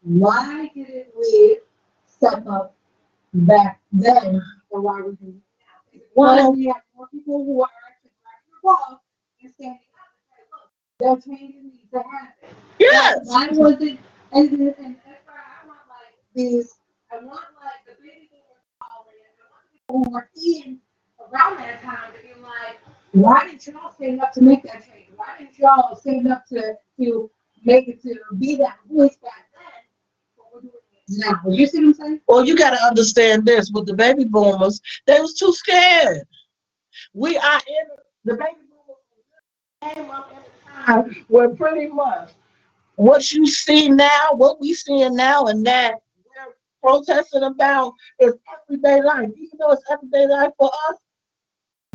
Why 0.02 0.71
didn't 0.75 1.09
we 1.19 1.59
step 2.07 2.47
up 2.47 2.75
back 3.33 3.81
then, 3.93 4.43
or 4.71 4.81
why 4.81 5.00
we 5.00 5.12
do 5.12 5.29
it 5.29 5.35
now? 5.95 6.00
Why 6.14 6.49
we 6.49 6.67
have 6.67 6.83
more 6.97 7.09
people 7.09 7.45
who 7.45 7.62
are 7.62 7.69
actually 7.88 8.11
the 8.50 8.59
ball 8.62 9.02
and 9.43 9.52
standing 9.55 9.79
up 9.79 10.12
and 11.00 11.23
saying, 11.23 11.23
"Look, 11.23 11.25
that 11.25 11.38
change 11.38 11.55
needs 11.62 11.90
to 11.93 11.99
happen." 11.99 12.57
Yes. 12.79 13.19
Why 13.25 13.49
wasn't, 13.52 14.00
And 14.33 14.50
and, 14.50 14.61
and 14.79 14.97
that's 15.05 15.26
why 15.26 15.35
I 15.35 15.67
want 15.67 15.81
like 15.88 16.14
these. 16.35 16.75
I 17.12 17.17
want 17.17 17.40
like 17.62 17.85
the 17.87 17.95
baby 18.02 18.29
boomers 18.31 18.64
already. 18.81 19.25
I 19.37 19.45
want 19.50 19.64
people 19.73 20.05
who 20.05 20.11
were 20.11 20.31
in 20.37 20.79
around 21.21 21.59
that 21.59 21.83
time 21.83 22.12
to 22.12 22.19
be 22.23 22.40
like, 22.40 22.79
why 23.12 23.47
didn't 23.47 23.67
y'all 23.67 23.93
stand 23.93 24.21
up 24.21 24.33
to 24.35 24.40
make 24.40 24.62
that 24.64 24.85
change? 24.87 25.09
Why 25.17 25.26
didn't 25.38 25.59
y'all 25.59 25.97
stand 25.97 26.29
up 26.29 26.47
to 26.49 26.75
to 26.99 27.31
make 27.64 27.88
it 27.88 28.02
to 28.02 28.17
be 28.38 28.57
that 28.57 28.79
voice 28.90 29.17
back 29.23 29.47
then? 30.62 30.71
Now. 31.19 31.40
You 31.49 31.67
see 31.67 31.79
what 31.79 31.87
I'm 31.87 31.95
saying? 31.95 32.21
Well, 32.29 32.45
you 32.45 32.57
got 32.57 32.71
to 32.71 32.83
understand 32.83 33.45
this 33.45 33.71
with 33.73 33.87
the 33.87 33.95
baby 33.95 34.25
boomers, 34.25 34.81
they 35.07 35.21
was 35.21 35.35
too 35.35 35.52
scared. 35.52 36.23
We 37.14 37.37
are 37.37 37.61
in 37.67 37.88
the 38.25 38.35
baby 38.35 38.61
boomers 38.71 39.95
came 39.95 40.11
up 40.11 40.33
at 40.33 40.47
a 40.47 40.87
time 40.87 41.25
where 41.29 41.49
pretty 41.49 41.88
much 41.88 42.31
what 42.95 43.33
you 43.33 43.47
see 43.47 43.88
now, 43.88 44.29
what 44.35 44.61
we 44.61 44.75
seeing 44.75 45.17
now, 45.17 45.47
and 45.47 45.67
that 45.67 45.95
we're 46.83 46.93
protesting 46.93 47.43
about 47.43 47.95
is 48.21 48.35
everyday 48.69 49.02
life. 49.02 49.31
Even 49.37 49.59
though 49.59 49.73
it's 49.73 49.83
everyday 49.90 50.26
life 50.29 50.52
for 50.59 50.71
us, 50.88 50.97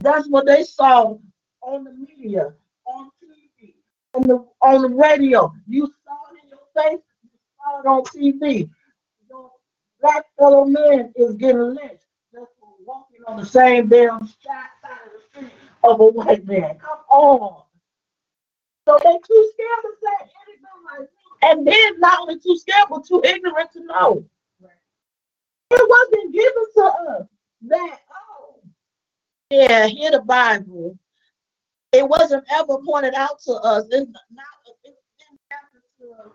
that's 0.06 0.28
what 0.28 0.46
they 0.46 0.64
saw 0.64 1.18
on 1.62 1.84
the 1.84 1.92
media, 1.92 2.54
on 2.86 3.10
TV, 3.24 3.74
on 4.14 4.28
the 4.28 4.46
on 4.62 4.82
the 4.84 4.90
radio. 4.90 5.52
You 5.68 5.92
saw 6.06 6.18
it 6.34 6.44
in 6.44 6.50
your 6.50 6.60
face. 6.92 7.04
You 7.24 7.30
saw 7.58 7.80
it 7.80 7.86
on 7.88 8.04
TV. 8.04 8.70
Your 9.30 9.52
black 10.02 10.26
fellow 10.38 10.66
man 10.66 11.12
is 11.16 11.36
getting 11.36 11.76
lynched 11.76 12.06
just 12.32 12.52
for 12.60 12.70
walking 12.86 13.22
on 13.28 13.38
the 13.38 13.46
same 13.46 13.88
damn 13.88 14.28
side 14.28 14.70
of 14.84 15.12
the 15.14 15.40
street 15.40 15.52
of 15.84 16.00
a 16.00 16.06
white 16.06 16.46
man. 16.46 16.78
Come 16.78 17.00
on. 17.10 17.64
So 18.88 19.00
they 19.04 19.14
too 19.14 19.52
scared 19.54 19.82
to 19.82 19.92
say 20.04 20.30
anything 20.48 20.66
like 20.86 21.10
that. 21.10 21.50
And 21.50 21.68
then 21.68 22.00
not 22.00 22.20
only 22.22 22.40
too 22.40 22.58
scared, 22.58 22.86
but 22.90 23.06
too 23.06 23.22
ignorant 23.24 23.72
to 23.74 23.86
know. 23.86 24.26
It 25.72 25.90
wasn't 25.90 26.34
given 26.34 26.64
to 26.76 26.84
us 26.84 27.28
that, 27.68 28.00
yeah, 29.50 29.88
hear 29.88 30.12
the 30.12 30.22
Bible. 30.22 30.98
It 31.92 32.08
wasn't 32.08 32.44
ever 32.52 32.78
pointed 32.86 33.14
out 33.14 33.40
to 33.46 33.54
us. 33.54 33.86
It's 33.92 34.12
not, 34.32 34.46
it 34.84 34.96
didn't 35.18 35.40
happen 35.50 35.82
to 36.00 36.24
us 36.24 36.34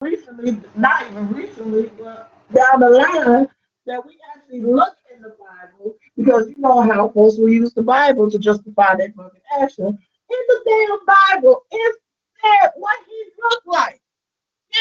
recently, 0.00 0.60
not 0.76 1.10
even 1.10 1.28
recently, 1.32 1.90
but 1.98 2.30
down 2.54 2.80
the 2.80 2.90
line, 2.90 3.48
that 3.86 4.04
we 4.06 4.18
actually 4.34 4.60
look 4.60 4.94
in 5.14 5.22
the 5.22 5.34
Bible 5.38 5.96
because 6.16 6.48
you 6.48 6.54
know 6.58 6.82
how 6.82 7.08
folks 7.08 7.38
will 7.38 7.48
use 7.48 7.72
the 7.74 7.82
Bible 7.82 8.30
to 8.30 8.38
justify 8.38 8.94
their 8.94 9.12
fucking 9.16 9.40
action. 9.60 9.86
In 9.86 10.38
the 10.48 10.60
damn 10.66 10.98
Bible, 11.06 11.62
it 11.70 11.96
said 12.42 12.70
what 12.76 12.98
he 13.08 13.24
looked 13.42 13.66
like. 13.66 14.00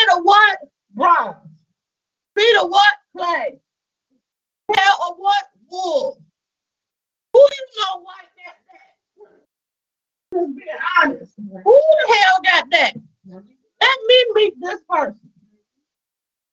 In 0.01 0.17
a 0.17 0.21
what? 0.21 0.59
Bronze. 0.93 1.37
Of 2.61 2.69
what? 2.69 2.93
Clay. 3.15 3.59
Hair 4.73 4.93
of 5.07 5.15
what? 5.17 5.43
Wool. 5.69 6.21
Who 7.37 7.43
you 7.43 7.67
know 7.77 8.03
like 8.03 8.31
that? 8.37 8.55
that? 10.31 10.55
Being 10.55 10.67
honest. 11.03 11.33
Who 11.37 11.81
the 11.99 12.15
hell 12.15 12.39
got 12.43 12.69
that? 12.71 12.93
Let 13.81 13.99
me 14.07 14.25
meet 14.33 14.53
this 14.59 14.79
person. 14.89 15.19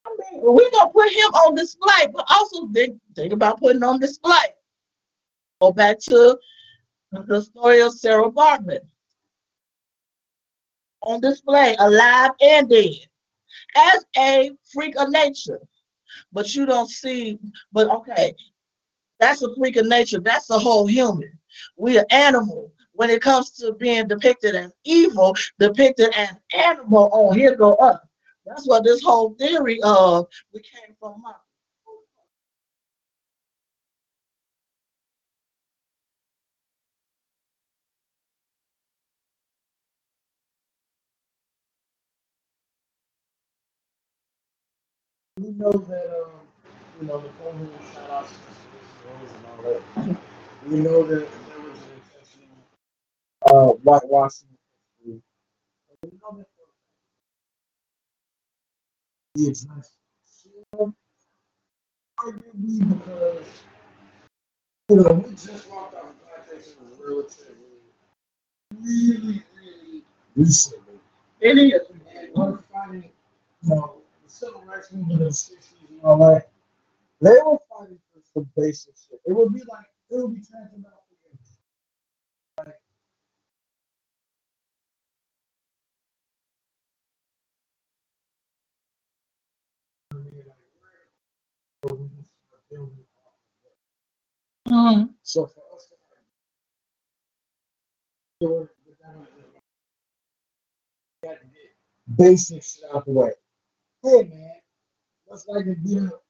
I 0.07 0.11
mean, 0.19 0.43
we're 0.43 0.71
gonna 0.71 0.91
put 0.91 1.11
him 1.11 1.31
on 1.33 1.55
display, 1.55 2.09
but 2.13 2.27
also 2.29 2.69
think, 2.69 3.01
think 3.17 3.33
about 3.33 3.61
putting 3.61 3.83
on 3.83 3.99
display. 3.99 4.53
Go 5.63 5.73
back 5.73 5.99
to 6.01 6.39
the 7.13 7.41
story 7.41 7.81
of 7.81 7.95
Sarah 7.95 8.31
Baartman. 8.31 8.81
on 11.01 11.21
display, 11.21 11.77
alive 11.79 12.33
and 12.43 12.69
dead, 12.69 12.93
as 13.77 14.05
a 14.19 14.51
freak 14.71 14.97
of 14.99 15.09
nature. 15.09 15.61
But 16.33 16.55
you 16.55 16.67
don't 16.67 16.91
see, 16.91 17.39
but 17.73 17.89
okay, 17.89 18.35
that's 19.21 19.43
a 19.43 19.55
freak 19.57 19.77
of 19.77 19.87
nature. 19.87 20.21
That's 20.21 20.47
the 20.47 20.59
whole 20.59 20.87
human. 20.87 21.33
We 21.77 21.99
are 21.99 22.07
animal. 22.11 22.73
When 22.93 23.11
it 23.11 23.23
comes 23.23 23.51
to 23.53 23.73
being 23.75 24.07
depicted 24.09 24.55
as 24.55 24.73
evil, 24.85 25.37
depicted 25.59 26.13
as 26.17 26.31
animal, 26.55 27.11
oh, 27.13 27.33
here 27.33 27.57
go 27.57 27.75
up. 27.75 28.05
That's 28.47 28.67
what 28.69 28.85
this 28.85 29.03
whole 29.03 29.35
theory 29.35 29.81
of 29.83 30.27
we 30.53 30.61
came 30.61 30.95
from 31.01 31.23
monkey. 31.23 31.39
We 45.41 45.51
know 45.51 45.73
that, 45.73 46.23
um, 46.23 46.31
you 47.01 47.07
know, 47.09 47.19
the 47.21 47.29
Napoleon 47.29 47.71
shot 47.93 48.11
out 48.11 48.29
and 49.31 49.47
all 49.47 49.61
that. 49.63 50.19
We 50.67 50.81
know 50.81 51.03
that 51.05 51.27
there 51.49 51.61
was 51.61 51.79
an 51.79 51.91
intentional 51.97 52.59
uh, 53.47 53.73
whitewashing. 53.83 54.49
We. 55.05 55.21
Arguably 62.21 62.79
because, 62.89 63.47
you 64.89 64.97
know, 64.97 65.13
we 65.15 65.31
just 65.35 65.69
walked 65.71 65.97
out 65.97 66.05
of 66.05 66.15
plantation 66.23 66.75
relatively, 67.05 67.83
really, 68.81 69.43
really 69.57 70.05
recently. 70.37 70.95
Is. 71.41 71.81
And 71.83 72.31
we're 72.35 72.59
fighting, 72.73 73.11
you 73.63 73.69
know, 73.69 73.97
the 74.23 74.31
civil 74.31 74.63
rights 74.63 74.93
movement 74.93 75.21
the 75.21 75.33
sixties 75.33 75.89
and 75.91 76.01
all 76.03 76.19
that. 76.19 76.49
They 77.21 77.31
were 77.45 77.59
fighting 77.69 77.99
some 78.35 78.51
basic 78.57 78.95
shit. 78.97 79.21
It 79.27 79.35
would 79.35 79.55
be 79.55 79.61
like 79.61 79.87
it 80.11 80.17
would 80.17 80.35
be 80.35 80.43
tantamount 80.43 80.95
to 81.09 81.17
like 82.65 82.77
Mhm. 94.69 95.15
So 95.23 95.47
for 95.47 95.63
us 95.77 95.89
to 98.43 98.69
basic 102.17 102.63
shit 102.65 102.85
out 102.95 103.05
the 103.07 103.13
way. 103.13 103.33
Hey 104.03 104.25
man, 104.25 104.53
let's 105.29 105.47
like 105.49 105.67
up. 105.69 105.85
Get 105.85 106.24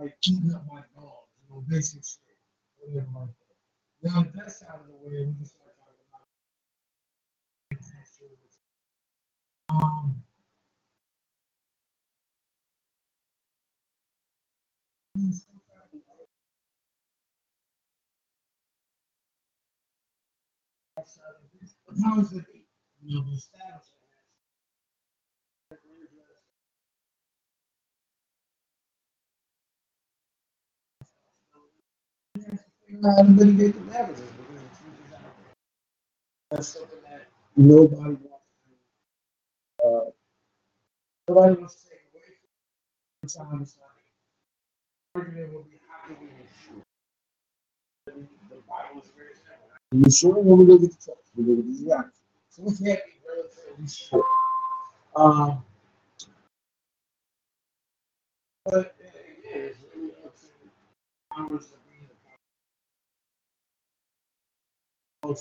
like 0.00 0.16
eating 0.26 0.52
up 0.54 0.64
my 0.72 0.82
dog, 0.96 1.28
you 1.38 1.54
know, 1.54 1.64
basic 1.68 2.04
shit, 2.04 2.36
whatever 2.78 3.08
like 3.20 3.28
that. 3.28 4.10
Now 4.10 4.22
that 4.22 4.34
that's 4.34 4.64
out 4.64 4.80
of 4.82 4.88
the 4.88 4.94
way, 4.96 5.26
we 5.26 5.34
can 5.34 5.46
start 5.46 5.74
talking 5.78 6.06
about. 9.70 9.84
Um, 9.84 10.22
But 21.86 21.96
how 22.04 22.20
is 22.20 22.32
it, 22.34 22.44
you 23.02 23.20
know, 23.20 23.26
established? 23.34 23.99
To 33.02 33.06
the 33.06 33.44
truth 33.46 33.76
is 33.76 33.94
out 33.94 34.14
there. 34.14 35.56
That's 36.50 36.68
something 36.68 36.98
that 37.08 37.28
nobody 37.56 37.96
wants 37.96 38.44
to, 39.80 39.86
uh, 39.88 40.10
nobody 41.26 41.60
wants 41.60 41.74
to 41.76 41.80
take 41.88 42.04
away 42.12 42.22
from 42.26 42.50
it's 43.22 43.36
will 45.50 45.62
be? 45.62 45.78
The 48.04 48.56
Bible 48.68 49.00
is 49.00 49.10
very 49.16 49.34
simple. 49.34 50.42
When 50.42 50.58
we 50.58 50.64
look 50.66 50.82
at 50.82 50.90
the 50.90 50.96
text, 50.96 51.30
we 51.36 51.44
these 51.62 51.80
guys. 51.80 52.04
So 52.50 52.64
we 52.64 52.70
can't 52.70 53.00
be 53.06 53.12
relatively 53.26 53.88
sure. 53.88 54.24
Um, 55.16 55.64
but 58.66 58.94
it 58.98 59.56
is 59.56 59.76
really 59.96 60.12
up 60.22 60.34
to 60.36 61.79
be. 65.22 65.34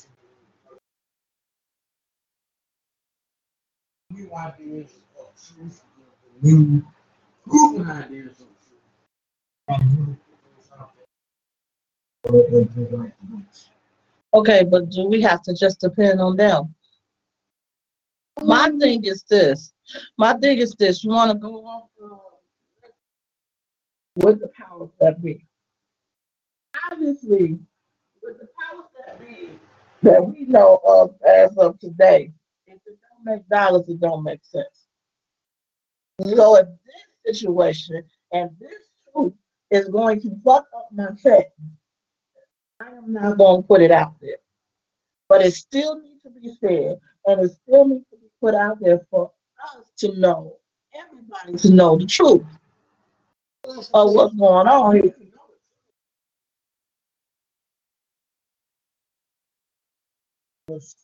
New 4.12 4.34
ideas 4.34 4.92
of 5.20 5.28
truth, 5.56 5.82
new 6.42 6.84
proven 7.48 7.90
ideas 7.90 8.42
of 8.42 8.48
truth. 8.48 10.18
Okay, 14.34 14.64
but 14.64 14.90
do 14.90 15.08
we 15.08 15.22
have 15.22 15.42
to 15.44 15.54
just 15.54 15.80
depend 15.80 16.20
on 16.20 16.36
them? 16.36 16.74
My 18.44 18.70
thing 18.80 19.04
is 19.06 19.24
this. 19.24 19.74
My 20.18 20.34
thing 20.34 20.60
is 20.60 20.74
this. 20.76 21.04
You 21.04 21.12
want 21.12 21.32
to 21.32 21.38
go 21.38 21.66
off 21.66 21.90
with 24.16 24.40
the 24.40 24.50
powers 24.50 24.90
that 25.00 25.22
be. 25.22 25.46
Obviously, 26.92 27.60
with 28.24 28.40
the 28.40 28.48
powers 28.60 28.86
that 29.06 29.20
be 29.20 29.59
that 30.04 30.26
we 30.26 30.46
know 30.46 30.80
of 30.86 31.16
as 31.28 31.56
of 31.58 31.80
today, 31.80 32.32
if 32.68 32.78
it 32.86 32.98
don't 33.02 33.26
make 33.26 33.48
dollars, 33.50 33.88
it 33.88 34.00
don't 34.00 34.24
make 34.24 34.44
sense. 34.44 34.88
So 36.24 36.58
if 36.58 36.68
this 36.68 37.38
situation 37.40 38.04
and 38.32 38.50
this 38.60 38.74
truth 39.14 39.34
is 39.72 39.88
going 39.90 40.22
to 40.22 40.36
fuck 40.44 40.66
up 40.76 40.88
my 40.92 41.08
check, 41.22 41.48
I 42.82 42.90
am 42.90 43.14
not 43.14 43.38
going 43.38 43.62
to 43.62 43.68
put 43.68 43.82
it 43.82 43.92
out 43.92 44.16
there. 44.22 44.38
But 45.28 45.46
it 45.46 45.54
still 45.54 46.00
needs 46.02 46.22
to 46.24 46.30
be 46.30 46.56
said, 46.60 47.00
and 47.26 47.42
it 47.42 47.52
still 47.52 47.86
needs 47.88 48.06
to 48.12 48.18
be 48.18 48.28
put 48.42 48.56
out 48.56 48.80
there 48.82 49.02
for 49.10 49.32
us 49.76 49.86
to 50.00 50.18
know, 50.18 50.56
everybody 50.96 51.58
to 51.58 51.74
know 51.74 51.98
the 51.98 52.06
truth 52.06 52.44
of 53.66 54.14
what's 54.14 54.34
going 54.36 54.68
on 54.68 54.96
here. 54.96 55.14
Across 60.70 60.96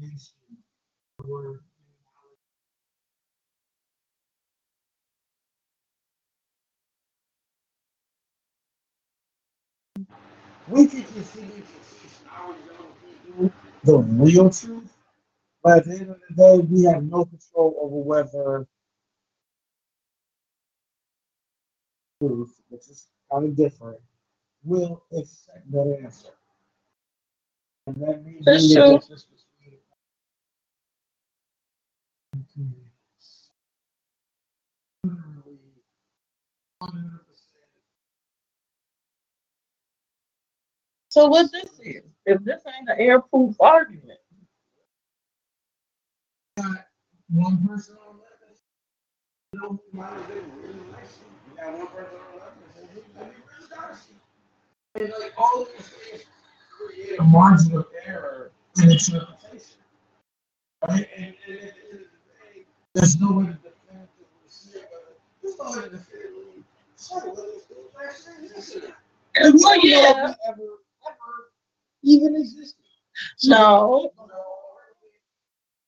the 0.00 0.06
nation 0.06 0.34
were 1.26 1.60
we 10.68 10.86
the 13.84 13.98
real 13.98 14.50
truth, 14.50 14.92
but 15.62 15.78
at 15.78 15.84
the 15.86 15.92
end 15.92 16.10
of 16.10 16.16
the 16.28 16.34
day, 16.36 16.58
we 16.70 16.84
have 16.84 17.02
no 17.04 17.24
control 17.26 17.76
over 17.82 17.96
whether 17.96 18.66
truth, 22.22 22.54
which 22.68 22.88
is 22.88 23.08
kind 23.30 23.44
of 23.46 23.56
different, 23.56 23.98
will 24.64 25.02
accept 25.12 25.70
that 25.72 25.98
answer. 26.04 26.28
And 27.86 27.96
that 27.96 28.24
means 28.24 28.44
That's 28.44 28.68
we 28.68 28.74
true. 28.74 28.92
get 28.92 29.08
this 29.08 29.24
between- 29.26 29.80
Literally, 35.04 35.58
100%. 36.80 37.20
So 41.08 41.26
what 41.26 41.50
this 41.50 41.78
is, 41.80 42.04
if 42.24 42.42
this 42.44 42.62
ain't 42.66 42.88
an 42.88 42.96
air-proof 42.98 43.60
argument, 43.60 44.20
got 46.56 46.86
one 47.30 47.66
person 47.66 47.96
on 47.96 48.20
eleven. 48.20 48.28
You 51.64 51.70
know, 51.70 51.76
who 51.76 51.84
might 51.84 51.98
have 51.98 52.10
been 52.10 52.18
really 52.18 52.18
nice. 52.18 52.18
You 52.18 52.18
got 52.18 52.18
one 52.18 52.18
person 52.18 52.18
on 52.18 52.34
eleven 52.34 52.58
that 52.64 52.72
said, 52.74 52.88
"Hey, 52.90 53.02
let 53.18 53.26
me 53.28 53.34
really 53.46 53.68
nice." 53.70 54.02
And 54.94 55.08
like 55.20 55.32
all 55.38 55.62
of 55.62 55.68
these 55.76 55.88
things 55.88 56.22
create 56.70 57.18
a 57.18 57.22
margin 57.22 57.76
of 57.76 57.86
error 58.04 58.50
in 58.78 58.90
interpretation. 58.90 59.78
Right? 60.88 61.08
And, 61.16 61.26
and 61.26 61.26
at 61.26 61.32
the 61.46 61.56
end 61.56 61.64
of 61.64 61.90
the 61.90 62.00
day, 62.00 62.66
there's 62.94 63.14
no 63.20 63.32
way 63.32 63.44
to 63.46 63.52
definitively 63.52 64.26
say 64.48 64.80
whether 64.90 65.12
there's 65.40 65.58
no 65.58 65.64
way 65.76 65.82
to 65.82 65.88
definitively 65.90 66.64
And 69.36 69.54
Well, 69.60 69.78
we 69.82 69.90
don't 69.90 70.02
know 70.02 70.08
yeah. 70.18 70.34
ever, 70.48 70.62
ever 71.08 71.50
even 72.02 72.36
existed. 72.36 72.84
No. 73.44 74.10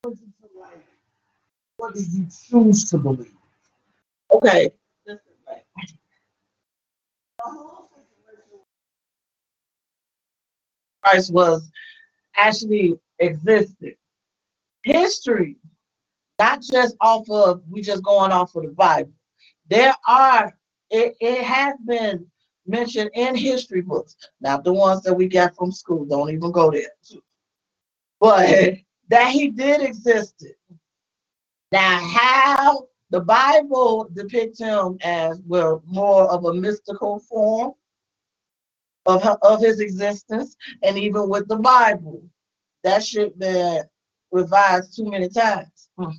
You 0.04 0.10
know, 0.12 0.14
What 1.76 1.94
do 1.94 2.00
you 2.00 2.26
choose 2.48 2.88
to 2.90 2.98
believe? 2.98 3.32
Okay. 4.32 4.70
Christ 11.02 11.32
was 11.32 11.70
actually 12.36 12.98
existed. 13.18 13.96
History, 14.82 15.56
not 16.38 16.62
just 16.62 16.96
off 17.00 17.28
of 17.30 17.62
we 17.70 17.80
just 17.80 18.02
going 18.02 18.32
off 18.32 18.54
of 18.54 18.64
the 18.64 18.70
Bible. 18.70 19.12
There 19.68 19.94
are 20.06 20.52
it, 20.90 21.16
it 21.20 21.42
has 21.42 21.74
been 21.86 22.26
mentioned 22.66 23.10
in 23.14 23.34
history 23.34 23.80
books, 23.80 24.16
not 24.40 24.64
the 24.64 24.72
ones 24.72 25.02
that 25.02 25.14
we 25.14 25.26
got 25.28 25.56
from 25.56 25.72
school. 25.72 26.04
Don't 26.04 26.30
even 26.30 26.52
go 26.52 26.70
there. 26.70 26.90
But 28.20 28.74
that 29.08 29.30
he 29.30 29.48
did 29.50 29.82
exist. 29.82 30.44
Now, 31.72 31.98
how 31.98 32.86
the 33.14 33.20
Bible 33.20 34.10
depicts 34.12 34.58
him 34.58 34.98
as 35.02 35.40
well 35.46 35.80
more 35.86 36.28
of 36.32 36.46
a 36.46 36.52
mystical 36.52 37.20
form 37.20 37.72
of, 39.06 39.24
of 39.42 39.60
his 39.60 39.78
existence, 39.78 40.56
and 40.82 40.98
even 40.98 41.28
with 41.28 41.46
the 41.46 41.54
Bible, 41.54 42.24
that 42.82 43.04
shit 43.04 43.38
been 43.38 43.84
revised 44.32 44.96
too 44.96 45.08
many 45.08 45.28
times, 45.28 45.90
Hmm. 45.96 46.10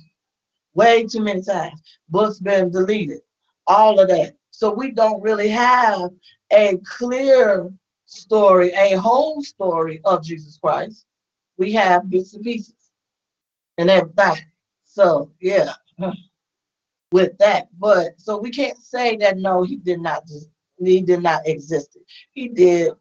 way 0.72 1.06
too 1.06 1.20
many 1.20 1.42
times. 1.42 1.78
Books 2.08 2.38
been 2.38 2.70
deleted, 2.70 3.20
all 3.66 4.00
of 4.00 4.08
that. 4.08 4.34
So 4.50 4.72
we 4.72 4.90
don't 4.90 5.20
really 5.20 5.50
have 5.50 6.08
a 6.50 6.78
clear 6.78 7.70
story, 8.06 8.70
a 8.70 8.94
whole 8.94 9.42
story 9.42 10.00
of 10.06 10.24
Jesus 10.24 10.56
Christ. 10.56 11.04
We 11.58 11.72
have 11.72 12.08
bits 12.08 12.32
and 12.32 12.42
pieces 12.42 12.90
and 13.76 13.90
everything. 13.90 14.46
So 14.86 15.30
yeah, 15.42 15.74
with 17.12 17.36
that, 17.38 17.68
but 17.78 18.18
so 18.18 18.36
we 18.36 18.50
can't 18.50 18.78
say 18.78 19.16
that 19.16 19.38
no, 19.38 19.62
he 19.62 19.76
did 19.76 20.00
not 20.00 20.26
just 20.26 20.48
he 20.78 21.00
did 21.00 21.22
not 21.22 21.46
exist. 21.46 21.96
He 22.32 22.48
did 22.48 22.92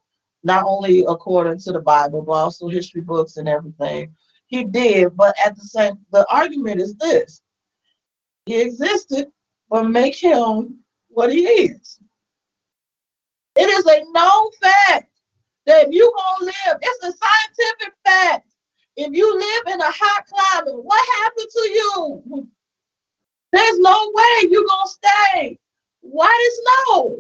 not 0.43 0.63
only 0.65 1.03
according 1.07 1.59
to 1.59 1.71
the 1.71 1.79
Bible, 1.79 2.21
but 2.21 2.33
also 2.33 2.67
history 2.67 3.01
books 3.01 3.37
and 3.37 3.49
everything. 3.49 4.15
He 4.47 4.63
did, 4.63 5.17
but 5.17 5.35
at 5.43 5.55
the 5.55 5.63
same, 5.63 5.97
the 6.11 6.25
argument 6.31 6.79
is 6.81 6.95
this: 6.95 7.41
he 8.45 8.61
existed, 8.61 9.27
but 9.69 9.89
make 9.89 10.15
him 10.15 10.79
what 11.09 11.31
he 11.31 11.45
is. 11.45 11.99
It 13.55 13.69
is 13.69 13.85
a 13.85 14.03
known 14.11 14.51
fact 14.61 15.09
that 15.65 15.87
if 15.87 15.93
you 15.93 16.13
gonna 16.15 16.45
live, 16.45 16.77
it's 16.81 17.05
a 17.05 17.11
scientific 17.11 17.93
fact. 18.05 18.47
If 18.97 19.13
you 19.13 19.33
live 19.33 19.73
in 19.73 19.81
a 19.81 19.91
hot 19.91 20.25
climate, 20.27 20.83
what 20.83 21.23
happened 21.23 21.49
to 21.51 21.69
you? 21.69 22.49
There's 23.55 23.79
no 23.79 24.11
way 24.13 24.49
you're 24.49 24.67
gonna 24.67 24.89
stay 24.89 25.57
white 26.01 26.49
as 26.49 26.89
snow 26.89 27.19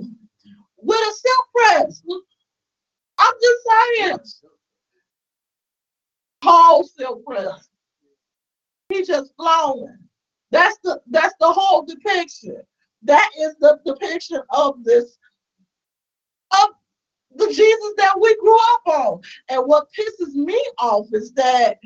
with 0.77 0.97
a 0.97 1.13
silk 1.13 1.47
press. 1.55 2.03
I'm 3.17 3.33
just 3.41 3.63
saying, 3.69 4.17
tall 6.43 6.83
silk 6.83 7.23
press. 7.25 7.69
He 8.89 9.05
just 9.05 9.33
flowing. 9.37 9.97
That's 10.51 10.77
the 10.83 10.99
that's 11.07 11.35
the 11.39 11.53
whole 11.53 11.85
depiction. 11.85 12.61
That 13.03 13.29
is 13.39 13.55
the 13.61 13.79
depiction 13.85 14.41
of 14.49 14.83
this 14.83 15.17
of 16.51 16.69
the 17.33 17.47
Jesus 17.47 17.93
that 17.95 18.19
we 18.19 18.35
grew 18.41 18.57
up 18.57 18.81
on. 18.87 19.21
And 19.47 19.63
what 19.63 19.87
pisses 19.97 20.33
me 20.33 20.61
off 20.79 21.07
is 21.13 21.31
that 21.35 21.77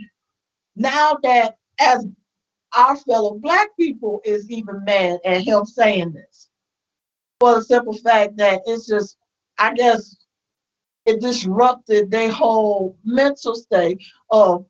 now 0.76 1.20
that 1.22 1.58
as 1.80 2.08
our 2.76 2.96
fellow 2.98 3.36
black 3.36 3.70
people 3.78 4.22
is 4.24 4.50
even 4.50 4.84
mad 4.84 5.20
at 5.26 5.42
him 5.42 5.66
saying 5.66 6.14
this. 6.14 6.50
For 7.40 7.56
the 7.56 7.64
simple 7.64 7.94
fact 7.94 8.38
that 8.38 8.62
it's 8.66 8.88
just, 8.88 9.18
I 9.58 9.74
guess, 9.74 10.16
it 11.06 11.22
disrupted 11.22 12.12
their 12.12 12.32
whole 12.32 12.98
mental 13.04 13.56
state 13.56 14.02
of 14.30 14.66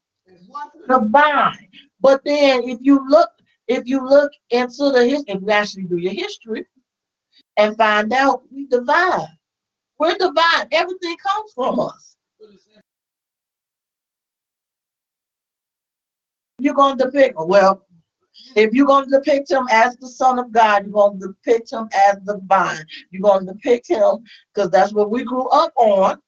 divine. 0.88 1.68
But 2.00 2.24
then 2.24 2.64
if 2.64 2.80
you 2.82 3.06
look, 3.10 3.30
if 3.68 3.86
you 3.86 4.08
look 4.08 4.32
into 4.52 4.92
the 4.92 5.06
history, 5.06 5.36
if 5.36 5.42
you 5.42 5.52
actually 5.52 5.84
do 5.84 5.98
your 5.98 6.14
history 6.14 6.66
and 7.58 7.76
find 7.76 8.14
out 8.14 8.44
we 8.52 8.66
divide. 8.68 9.28
We're 10.00 10.16
divine. 10.18 10.68
Everything 10.72 11.18
comes 11.18 11.52
from 11.54 11.80
us. 11.80 12.16
You're 16.58 16.74
going 16.74 16.98
to 16.98 17.06
depict, 17.06 17.36
well, 17.38 17.86
if 18.56 18.74
you're 18.74 18.86
going 18.86 19.10
to 19.10 19.20
depict 19.20 19.52
him 19.52 19.68
as 19.72 19.98
the 19.98 20.08
Son 20.08 20.40
of 20.40 20.52
God, 20.52 20.84
you're 20.84 20.94
going 20.94 21.20
to 21.20 21.28
depict 21.28 21.72
him 21.72 21.88
as 21.94 22.18
divine. 22.26 22.86
You're 23.12 23.22
going 23.22 23.46
to 23.46 23.54
depict 23.54 23.88
him 23.88 24.24
because 24.54 24.70
that's 24.70 24.94
what 24.94 25.12
we 25.12 25.24
grew 25.24 25.48
up 25.50 25.74
on. 25.76 26.20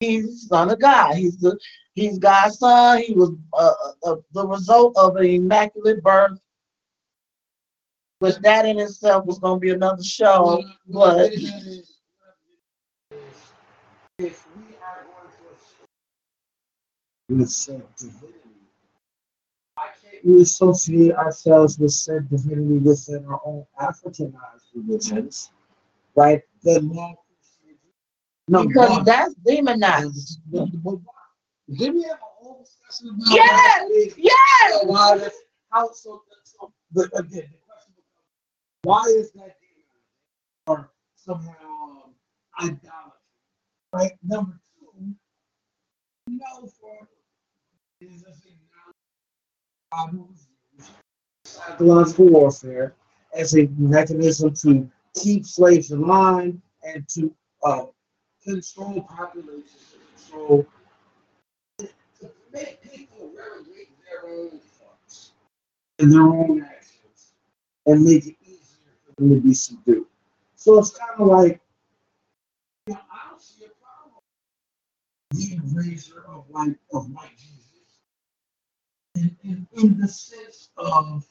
He's 0.00 0.42
the 0.42 0.48
Son 0.48 0.70
of 0.70 0.80
God. 0.80 1.14
He's 1.16 1.38
the 1.38 1.58
He's 1.94 2.18
God's 2.18 2.58
son. 2.58 3.02
He 3.02 3.12
was 3.14 3.32
uh, 3.52 3.74
uh, 4.04 4.16
the 4.32 4.46
result 4.46 4.96
of 4.96 5.16
an 5.16 5.26
immaculate 5.26 6.02
birth, 6.02 6.38
which 8.20 8.36
that 8.36 8.64
in 8.64 8.78
itself 8.78 9.26
was 9.26 9.38
going 9.38 9.56
to 9.56 9.60
be 9.60 9.70
another 9.70 10.02
show. 10.02 10.62
But 10.86 11.32
if 14.18 14.46
we 14.56 14.62
are 14.82 15.04
going 17.28 17.40
to 17.40 17.46
said 17.46 17.82
divinity, 17.98 18.39
we 20.24 20.42
associate 20.42 21.12
ourselves 21.14 21.78
with 21.78 21.92
said 21.92 22.28
divinity 22.28 22.78
within 22.78 23.24
our 23.26 23.40
own 23.44 23.64
Africanized 23.80 24.68
religions, 24.74 25.50
right? 26.16 26.42
The 26.62 26.80
long 26.80 27.16
no, 28.50 28.66
because 28.66 29.04
that's 29.04 29.34
demonized. 29.46 30.40
Did 30.50 31.94
we 31.94 32.02
have 32.02 32.18
a 32.18 32.18
whole 32.20 32.64
discussion 32.64 33.14
about 33.14 33.32
Yes! 33.32 33.46
that? 33.46 34.14
Yes. 34.18 34.80
So 34.80 34.86
why 34.88 35.28
how 35.70 35.92
so, 35.92 36.22
so 36.42 36.72
again, 36.96 37.12
the 37.22 37.58
question 37.64 37.92
becomes, 37.94 38.26
why 38.82 39.02
is 39.02 39.30
that 39.32 39.54
demonized? 39.62 40.66
Or 40.66 40.90
somehow 41.14 41.54
um, 42.08 42.14
idolatry? 42.60 43.12
Right? 43.92 44.12
Number 44.24 44.60
two, 44.80 45.14
we 46.26 46.34
know 46.34 46.66
for 46.80 47.06
psychological 51.44 52.26
warfare 52.26 52.94
as 53.34 53.56
a 53.56 53.68
mechanism 53.76 54.52
to 54.54 54.90
keep 55.14 55.46
slaves 55.46 55.90
in 55.90 56.02
line 56.02 56.60
and 56.82 57.06
to 57.08 57.34
uh, 57.64 57.84
control 58.44 59.02
populations, 59.02 59.94
control 60.28 60.66
to 61.78 61.88
make 62.52 62.80
people 62.82 63.30
relegate 63.36 63.90
their 64.04 64.30
own 64.30 64.50
thoughts 64.78 65.32
and 65.98 66.12
their 66.12 66.22
own 66.22 66.62
actions 66.62 67.32
and 67.86 68.04
make 68.04 68.26
it 68.26 68.36
easier 68.42 68.92
for 69.04 69.12
them 69.22 69.34
to 69.34 69.40
be 69.40 69.54
subdued. 69.54 70.06
So 70.56 70.78
it's 70.78 70.90
kind 70.90 71.20
of 71.20 71.26
like, 71.26 71.60
you 72.86 72.94
know, 72.94 73.00
I 73.10 73.30
don't 73.30 73.40
see 73.40 73.64
a 73.64 73.68
problem 73.82 74.20
the 75.32 75.60
eraser 75.64 76.24
of 76.28 76.44
white 76.48 76.76
of 76.92 77.10
white 77.12 77.36
Jesus. 77.36 77.59
In, 79.20 79.36
in, 79.44 79.68
in 79.74 80.00
the 80.00 80.08
sense 80.08 80.70
of 80.78 81.26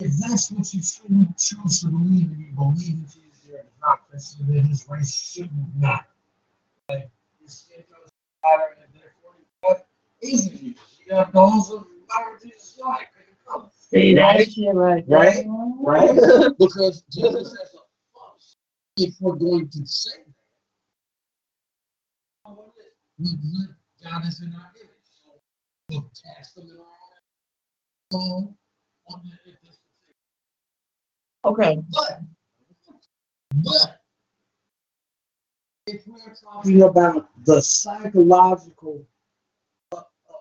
if 0.00 0.12
that's 0.18 0.50
what 0.52 0.74
you 0.74 0.82
truly 0.82 1.28
choose 1.38 1.82
to 1.82 1.88
believe 1.88 2.30
and 2.32 2.40
you 2.40 2.52
believe 2.54 2.88
in 2.88 3.04
Jesus, 3.06 3.40
you're 3.48 3.64
not 3.86 4.08
Christian, 4.10 4.46
then 4.52 4.64
his 4.64 4.86
race 4.90 5.14
shouldn't 5.14 5.76
matter. 5.76 6.06
Like 6.88 7.10
his 7.42 7.58
skin 7.58 7.84
matter, 8.44 8.76
and 8.82 8.94
therefore 8.94 9.34
what 9.62 9.86
is 10.22 10.48
Jesus? 10.48 10.98
You 11.06 11.16
have 11.16 11.32
those 11.32 11.70
of 11.70 11.86
our 12.16 12.38
Jesus 12.42 12.78
like. 12.82 13.08
See 13.90 14.14
that 14.14 14.36
Right? 14.74 15.04
right 15.06 15.06
Right? 15.08 15.46
Right? 15.80 16.52
because 16.58 17.02
Jesus 17.12 17.50
has 17.50 17.74
a 17.74 17.84
fuss. 18.14 18.56
If 18.96 19.14
we're 19.20 19.36
going 19.36 19.68
to 19.70 19.86
say 19.86 20.10
that, 22.46 22.56
we 23.18 23.28
God 24.04 24.26
is 24.26 24.42
in 24.42 24.54
our 24.54 24.72
image. 24.80 24.91
The, 25.92 26.00
if 29.46 29.60
this 29.62 29.78
Okay. 31.44 31.78
but, 31.90 32.20
but, 33.64 34.00
if 35.86 36.06
we're 36.06 36.34
talking 36.34 36.82
about 36.82 37.28
the 37.44 37.60
psychological 37.60 39.04
uh, 39.92 39.96
uh, 39.96 40.00
uh, 40.30 40.34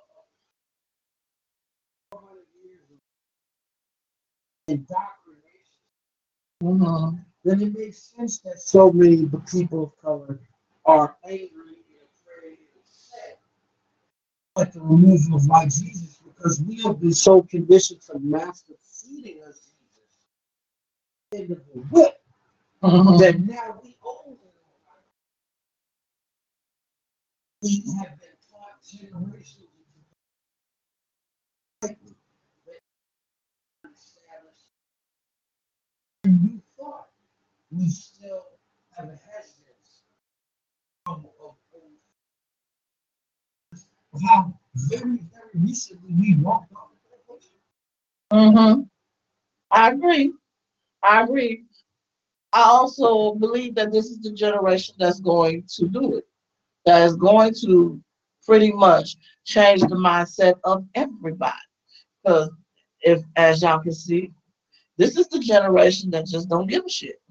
400 2.11 2.37
years 2.63 2.85
of 2.91 2.97
indoctrination 4.67 5.81
Mhm. 6.63 7.25
then 7.43 7.61
it 7.61 7.73
makes 7.77 7.97
sense 8.15 8.39
that 8.39 8.59
so 8.61 8.91
many 8.91 9.27
people 9.51 9.83
of 9.85 9.97
color 9.97 10.39
are 10.85 11.17
angry 11.23 11.83
and 11.89 11.99
afraid 12.13 12.59
and 12.59 12.67
upset 12.79 13.39
at 14.61 14.73
the 14.73 14.81
removal 14.81 15.37
of 15.37 15.47
white 15.47 15.71
Jesus 15.71 16.19
because 16.25 16.61
we 16.61 16.81
have 16.83 17.01
been 17.01 17.13
so 17.13 17.43
conditioned 17.43 18.01
to 18.03 18.19
master 18.19 18.75
feeding 18.83 19.43
us 19.43 19.59
Jesus 21.33 21.33
into 21.33 21.55
the 21.55 21.81
whip 21.91 22.21
Mhm. 22.83 23.19
that 23.19 23.39
now 23.41 23.79
we 23.83 23.97
own. 24.05 24.37
We 27.61 27.83
have 27.99 28.19
been 28.19 28.37
taught 28.51 28.83
generations 28.83 29.69
and 36.23 36.43
we 36.43 36.61
thought 36.77 37.09
we 37.71 37.89
have 38.97 39.07
a 39.09 39.19
hesitance 39.31 40.03
of, 41.07 41.25
of, 41.43 41.55
of 44.13 44.21
how 44.23 44.59
very, 44.75 45.17
very 45.17 45.40
recently 45.53 46.13
we 46.13 46.35
walked 46.35 46.69
the 46.69 46.77
Mm-hmm. 48.31 48.83
I 49.71 49.91
agree. 49.91 50.31
I 51.03 51.23
agree. 51.23 51.65
I 52.53 52.61
also 52.63 53.35
believe 53.35 53.75
that 53.75 53.91
this 53.91 54.05
is 54.05 54.19
the 54.21 54.31
generation 54.31 54.95
that's 54.97 55.19
going 55.19 55.63
to 55.75 55.87
do 55.87 56.17
it. 56.17 56.25
That 56.85 57.03
is 57.03 57.15
going 57.15 57.53
to 57.61 58.01
pretty 58.45 58.71
much 58.71 59.17
change 59.45 59.81
the 59.81 59.95
mindset 59.95 60.55
of 60.63 60.85
everybody. 60.95 61.53
Because 62.23 62.49
if, 63.01 63.21
as 63.35 63.61
y'all 63.61 63.79
can 63.79 63.93
see, 63.93 64.31
this 64.97 65.17
is 65.17 65.27
the 65.29 65.39
generation 65.39 66.09
that 66.11 66.27
just 66.27 66.49
don't 66.49 66.67
give 66.67 66.85
a 66.85 66.89
shit. 66.89 67.21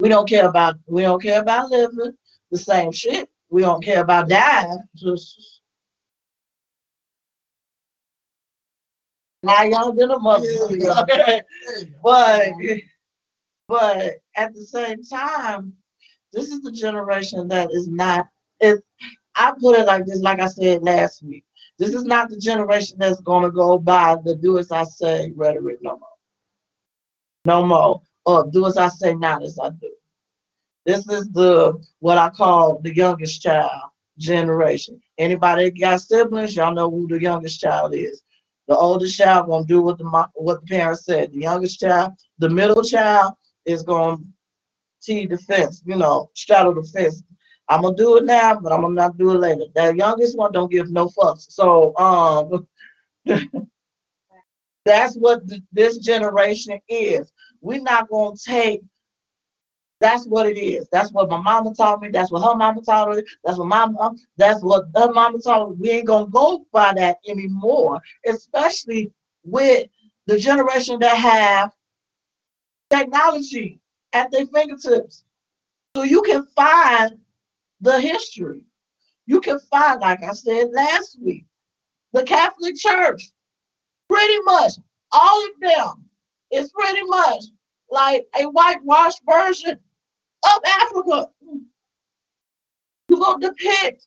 We 0.00 0.08
don't 0.08 0.28
care 0.28 0.48
about 0.48 0.76
we 0.86 1.02
don't 1.02 1.20
care 1.20 1.40
about 1.40 1.70
living 1.70 2.16
the 2.50 2.58
same 2.58 2.92
shit. 2.92 3.28
We 3.50 3.62
don't 3.62 3.82
care 3.82 4.00
about 4.00 4.28
dying. 4.28 4.82
Just 4.94 5.57
now 9.42 9.62
y'all 9.62 9.92
been 9.92 10.10
a 10.10 10.18
mother. 10.18 10.46
Yeah. 10.70 11.04
but 12.02 12.52
but 13.68 14.14
at 14.36 14.54
the 14.54 14.64
same 14.64 15.04
time, 15.04 15.74
this 16.32 16.48
is 16.48 16.62
the 16.62 16.72
generation 16.72 17.48
that 17.48 17.70
is 17.72 17.86
not 17.88 18.28
is 18.60 18.80
I 19.34 19.52
put 19.58 19.78
it 19.78 19.86
like 19.86 20.04
this, 20.06 20.20
like 20.20 20.40
I 20.40 20.48
said 20.48 20.82
last 20.82 21.22
week. 21.22 21.44
This 21.78 21.94
is 21.94 22.04
not 22.04 22.28
the 22.28 22.36
generation 22.36 22.96
that's 22.98 23.20
gonna 23.20 23.50
go 23.50 23.78
by 23.78 24.16
the 24.24 24.34
do 24.34 24.58
as 24.58 24.72
I 24.72 24.84
say 24.84 25.32
rhetoric 25.36 25.78
no 25.80 25.98
more. 25.98 26.08
No 27.44 27.64
more. 27.64 28.02
Or 28.26 28.50
do 28.50 28.66
as 28.66 28.76
I 28.76 28.88
say, 28.88 29.14
not 29.14 29.42
as 29.42 29.58
I 29.58 29.70
do. 29.70 29.90
This 30.84 31.08
is 31.08 31.30
the 31.30 31.80
what 32.00 32.18
I 32.18 32.30
call 32.30 32.80
the 32.80 32.94
youngest 32.94 33.42
child 33.42 33.90
generation. 34.18 35.00
Anybody 35.18 35.70
got 35.70 36.00
siblings, 36.00 36.56
y'all 36.56 36.74
know 36.74 36.90
who 36.90 37.06
the 37.06 37.20
youngest 37.20 37.60
child 37.60 37.94
is. 37.94 38.22
The 38.68 38.76
oldest 38.76 39.16
child 39.16 39.48
gonna 39.48 39.64
do 39.64 39.80
what 39.80 39.98
the 39.98 40.04
what 40.34 40.60
the 40.60 40.66
parents 40.66 41.06
said. 41.06 41.32
The 41.32 41.40
youngest 41.40 41.80
child, 41.80 42.12
the 42.38 42.50
middle 42.50 42.82
child 42.82 43.32
is 43.64 43.82
gonna 43.82 44.18
tee 45.02 45.26
the 45.26 45.38
fence, 45.38 45.82
you 45.86 45.96
know, 45.96 46.30
straddle 46.34 46.74
the 46.74 46.82
fence. 46.82 47.22
I'm 47.68 47.82
gonna 47.82 47.96
do 47.96 48.18
it 48.18 48.24
now, 48.24 48.60
but 48.60 48.72
I'm 48.72 48.82
gonna 48.82 48.94
not 48.94 49.16
do 49.16 49.30
it 49.32 49.38
later. 49.38 49.64
That 49.74 49.96
youngest 49.96 50.36
one 50.36 50.52
don't 50.52 50.70
give 50.70 50.90
no 50.90 51.08
fucks. 51.08 51.50
So 51.50 51.96
um, 51.96 52.66
that's 54.84 55.14
what 55.16 55.48
th- 55.48 55.62
this 55.72 55.98
generation 55.98 56.78
is. 56.88 57.32
We're 57.62 57.80
not 57.80 58.08
gonna 58.10 58.36
take. 58.36 58.82
That's 60.00 60.26
what 60.26 60.46
it 60.46 60.58
is. 60.58 60.86
That's 60.92 61.10
what 61.12 61.28
my 61.28 61.40
mama 61.40 61.74
taught 61.74 62.00
me. 62.00 62.08
That's 62.08 62.30
what 62.30 62.42
her 62.42 62.54
mama 62.54 62.82
taught 62.82 63.14
her. 63.14 63.22
That's 63.44 63.58
what 63.58 63.66
my 63.66 63.86
mom. 63.86 64.18
That's 64.36 64.62
what 64.62 64.84
her 64.94 65.12
mama 65.12 65.40
taught 65.40 65.70
me. 65.70 65.76
We 65.78 65.90
ain't 65.90 66.06
gonna 66.06 66.30
go 66.30 66.66
by 66.72 66.94
that 66.94 67.18
anymore, 67.26 68.00
especially 68.26 69.10
with 69.44 69.88
the 70.26 70.38
generation 70.38 71.00
that 71.00 71.16
have 71.16 71.72
technology 72.90 73.80
at 74.12 74.30
their 74.30 74.46
fingertips. 74.46 75.24
So 75.96 76.04
you 76.04 76.22
can 76.22 76.46
find 76.54 77.18
the 77.80 78.00
history. 78.00 78.60
You 79.26 79.40
can 79.40 79.58
find, 79.70 80.00
like 80.00 80.22
I 80.22 80.32
said 80.32 80.70
last 80.72 81.18
week, 81.20 81.44
the 82.12 82.22
Catholic 82.22 82.76
Church. 82.76 83.30
Pretty 84.08 84.40
much 84.44 84.72
all 85.12 85.44
of 85.44 85.50
them 85.60 86.04
is 86.50 86.70
pretty 86.70 87.02
much 87.02 87.44
like 87.90 88.26
a 88.38 88.44
whitewashed 88.44 89.20
version 89.28 89.78
of 90.44 90.60
Africa. 90.64 91.28
You 93.08 93.18
go 93.18 93.38
depict 93.38 94.06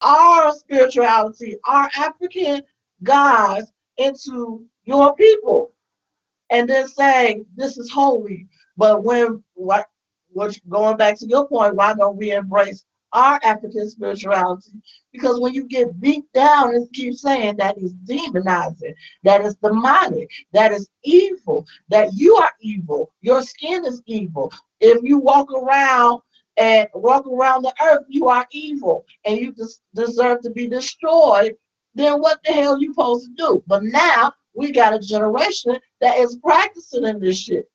our 0.00 0.52
spirituality, 0.54 1.56
our 1.66 1.90
African 1.96 2.62
gods 3.02 3.72
into 3.98 4.64
your 4.84 5.14
people, 5.14 5.72
and 6.50 6.68
then 6.68 6.88
say 6.88 7.44
this 7.56 7.78
is 7.78 7.90
holy. 7.90 8.48
But 8.76 9.04
when 9.04 9.42
what 9.54 9.86
what 10.30 10.58
going 10.68 10.96
back 10.96 11.18
to 11.18 11.26
your 11.26 11.46
point, 11.46 11.74
why 11.74 11.94
don't 11.94 12.16
we 12.16 12.32
embrace 12.32 12.84
our 13.12 13.40
African 13.42 13.88
spirituality? 13.88 14.72
Because 15.12 15.40
when 15.40 15.54
you 15.54 15.64
get 15.64 16.00
beat 16.00 16.24
down 16.32 16.74
and 16.74 16.92
keep 16.92 17.14
saying 17.14 17.56
that 17.56 17.78
is 17.78 17.92
demonizing, 18.06 18.94
that 19.22 19.42
is 19.42 19.54
demonic, 19.56 20.30
that 20.52 20.72
is 20.72 20.88
evil, 21.04 21.66
that 21.88 22.12
you 22.14 22.36
are 22.36 22.52
evil, 22.60 23.12
your 23.20 23.42
skin 23.42 23.84
is 23.84 24.02
evil. 24.06 24.52
If 24.80 25.02
you 25.02 25.18
walk 25.18 25.52
around 25.52 26.22
and 26.56 26.88
walk 26.94 27.26
around 27.26 27.62
the 27.62 27.74
earth, 27.82 28.04
you 28.08 28.28
are 28.28 28.46
evil 28.52 29.04
and 29.24 29.38
you 29.38 29.52
des- 29.52 29.80
deserve 29.94 30.42
to 30.42 30.50
be 30.50 30.66
destroyed, 30.66 31.54
then 31.94 32.20
what 32.20 32.40
the 32.44 32.52
hell 32.52 32.80
you 32.80 32.92
supposed 32.92 33.26
to 33.26 33.34
do? 33.34 33.62
But 33.66 33.84
now 33.84 34.32
we 34.54 34.72
got 34.72 34.94
a 34.94 34.98
generation 34.98 35.78
that 36.00 36.18
is 36.18 36.36
practicing 36.36 37.04
in 37.04 37.20
this 37.20 37.38
shit. 37.38 37.68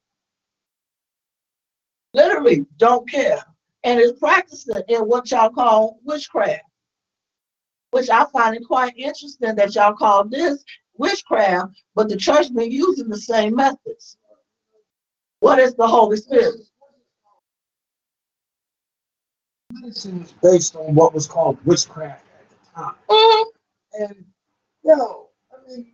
Literally 2.13 2.65
don't 2.78 3.10
care. 3.10 3.43
And 3.84 4.00
is 4.00 4.13
practicing 4.13 4.82
in 4.88 5.02
what 5.02 5.32
y'all 5.32 5.50
call 5.50 6.00
witchcraft. 6.04 6.63
Which 7.92 8.10
I 8.10 8.26
find 8.34 8.56
it 8.56 8.66
quite 8.68 8.98
interesting 8.98 9.56
that 9.56 9.76
y'all 9.76 9.94
call 9.94 10.26
this 10.26 10.63
witchcraft, 10.98 11.74
but 11.96 12.10
the 12.10 12.18
church 12.18 12.54
been 12.54 12.72
using 12.72 13.08
the 13.08 13.18
same 13.18 13.56
methods. 13.56 14.18
What 15.40 15.60
is 15.60 15.76
the 15.76 15.88
Holy 15.88 16.18
Spirit? 16.18 16.56
Medicine 19.72 20.22
was 20.22 20.34
based 20.42 20.76
on 20.76 20.96
what 20.96 21.13
was 21.13 21.28
called 21.28 21.63
witchcraft 21.66 22.26
at 22.40 22.50
the 22.50 22.82
time. 22.82 22.96
Mhm. 23.08 23.46
And, 24.00 24.34
you 24.84 24.96
know, 24.96 25.30
I 25.52 25.68
mean, 25.68 25.94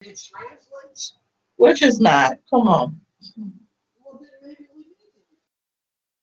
it's 0.00 0.26
translates, 0.26 1.14
Which 1.56 1.82
is 1.82 2.00
not. 2.00 2.38
Come 2.48 2.68
on. 2.68 3.00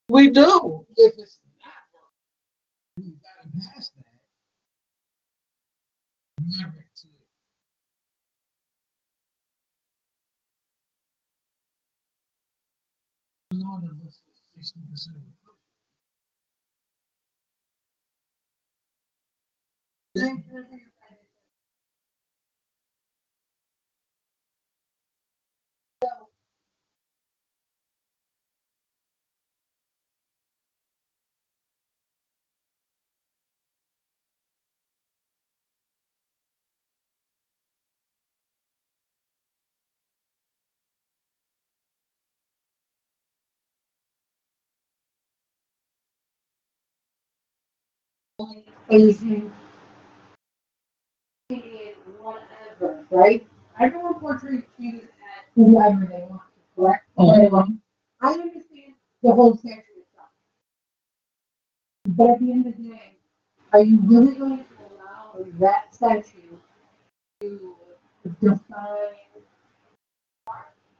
we. 0.08 0.30
Do. 0.30 0.86
If 0.96 1.14
it's 1.18 1.38
not 6.48 6.72
Thank 20.16 20.44
you. 20.52 20.87
Us 48.40 48.54
is 48.90 49.18
sixty 49.18 49.40
percent 49.40 49.52
of 51.50 51.50
the 51.50 51.56
Asian, 51.56 51.94
whatever, 52.20 53.06
right? 53.10 53.46
Everyone 53.80 54.14
portrays 54.20 54.62
Jesus 54.80 55.04
as 55.04 55.44
whoever 55.54 56.06
they 56.06 56.26
want, 56.28 56.42
to, 56.42 56.60
correct? 56.82 57.06
Mhm. 57.18 57.78
I 58.20 58.32
understand 58.32 58.94
the 59.22 59.32
whole 59.32 59.56
statue 59.56 59.80
itself. 60.00 60.30
But 62.06 62.30
at 62.30 62.40
the 62.40 62.52
end 62.52 62.66
of 62.66 62.76
the 62.76 62.82
day, 62.90 63.16
are 63.72 63.82
you 63.82 64.00
really 64.02 64.34
going 64.36 64.58
to 64.64 64.64
allow 64.94 65.44
that 65.60 65.94
statue 65.94 66.56
to 67.42 67.76
define 68.40 69.16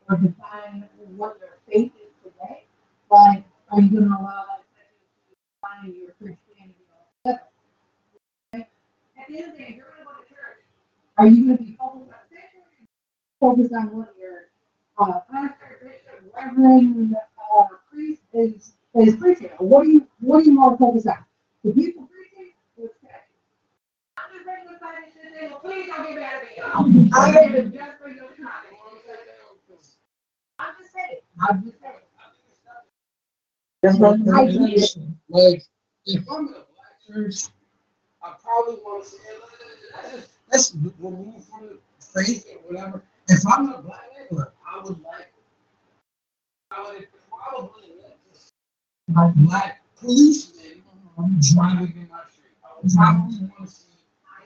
or 0.09 0.16
define 0.16 0.88
what 1.16 1.38
your 1.40 1.59
faith 1.68 1.92
is 1.96 2.12
today? 2.22 2.64
Like, 3.11 3.44
are 3.70 3.81
you 3.81 4.01
gonna 4.01 4.16
allow 4.20 4.44
that 4.46 4.64
statue 4.72 5.07
to 5.27 5.37
define 5.61 5.94
your 6.01 6.12
Christianity? 6.12 6.47
At 9.28 9.34
the 9.34 9.40
end 9.42 9.52
of 9.52 9.58
the 9.58 9.62
day, 9.62 9.74
you're 9.76 9.84
gonna 9.84 10.04
go 10.04 10.22
to 10.22 10.28
church, 10.30 10.64
are 11.18 11.26
you 11.26 11.54
be 11.58 11.76
focused 11.78 12.08
on? 12.08 12.08
Focused 13.40 13.74
what 13.92 14.14
your 14.18 14.48
uh, 14.96 15.20
pastor, 15.30 15.76
bishop, 15.82 16.32
reverend, 16.34 17.14
uh, 17.14 17.64
priest 17.92 18.22
is, 18.32 18.72
is 18.94 19.16
preaching. 19.16 19.50
What 19.58 19.84
do 19.84 19.90
you, 19.90 20.06
what 20.20 20.44
do 20.44 20.50
you 20.50 20.58
want 20.58 20.78
to 20.78 20.82
focus 20.82 21.06
on? 21.08 21.26
The 21.62 21.72
people 21.74 22.08
preaching 22.08 22.52
or 22.78 22.88
statue? 22.88 23.12
I'm 24.16 24.32
just 24.32 24.44
bringing 24.46 24.72
the 24.72 24.78
side 24.78 24.94
and 25.04 25.12
shit, 25.12 25.50
well, 25.50 25.60
please 25.60 25.88
don't 25.88 26.06
get 26.06 26.14
mad 26.14 26.32
at 26.32 26.42
me. 26.44 26.62
I'm 26.62 27.70
just 27.70 28.00
bring 28.00 28.16
those 28.16 28.30
comments. 28.32 29.96
I'm 30.58 30.74
just 30.80 30.92
saying, 30.94 31.20
I'm 31.38 31.64
just 31.64 31.80
saying. 31.82 31.94
That's 33.82 34.00
I 34.00 34.44
it. 34.44 34.96
Like, 35.28 35.62
if 36.06 36.24
I'm 36.30 36.48
in 36.48 36.54
a 36.54 36.64
black 36.64 36.96
church, 37.06 37.44
I 38.22 38.35
probably 38.42 38.81
want 38.83 39.04
to 39.04 39.11
say, 39.11 39.18
"Hey, 40.02 40.22
let's, 40.50 40.74
remove 40.74 41.44
from 41.44 41.78
faith 42.00 42.46
or 42.52 42.72
whatever. 42.72 43.02
If 43.28 43.46
I'm 43.46 43.72
a 43.72 43.83
black 43.83 44.07
neighborhood, 44.18 44.52
I 44.66 44.81
would 44.83 45.02
like, 45.02 45.33
I 46.70 46.83
would 46.83 47.09
probably 47.31 47.94
my 49.09 49.28
black 49.37 49.83
policemen 49.96 50.83
driving 51.40 51.94
in 51.96 52.09
my 52.11 52.20
street. 52.31 52.54
I 52.64 52.68
would 52.83 52.92
probably 52.92 53.38
want 53.40 53.52
to 53.61 53.66
see 53.66 53.87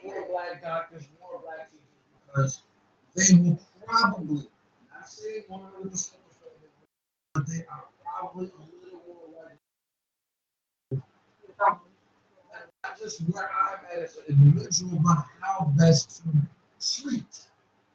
more 0.05 0.27
black 0.31 0.63
doctors, 0.63 1.05
more 1.21 1.41
black 1.43 1.71
teachers, 1.71 2.63
because 3.15 3.29
they 3.29 3.37
will 3.37 3.59
probably, 3.87 4.49
one 5.49 5.61
hundred 5.63 5.91
percent, 5.91 6.21
but 7.35 7.47
they 7.47 7.65
are 7.71 7.85
probably 8.05 8.47
a 8.47 8.85
little 8.85 9.03
more 9.07 9.45
like 9.45 9.59
not 12.93 13.01
just 13.01 13.21
where 13.21 13.51
I'm 13.51 13.79
at 13.97 14.03
as 14.03 14.17
an 14.17 14.25
individual, 14.29 15.01
but 15.03 15.25
how 15.41 15.73
best 15.79 16.23
to 16.23 17.03
treat 17.03 17.47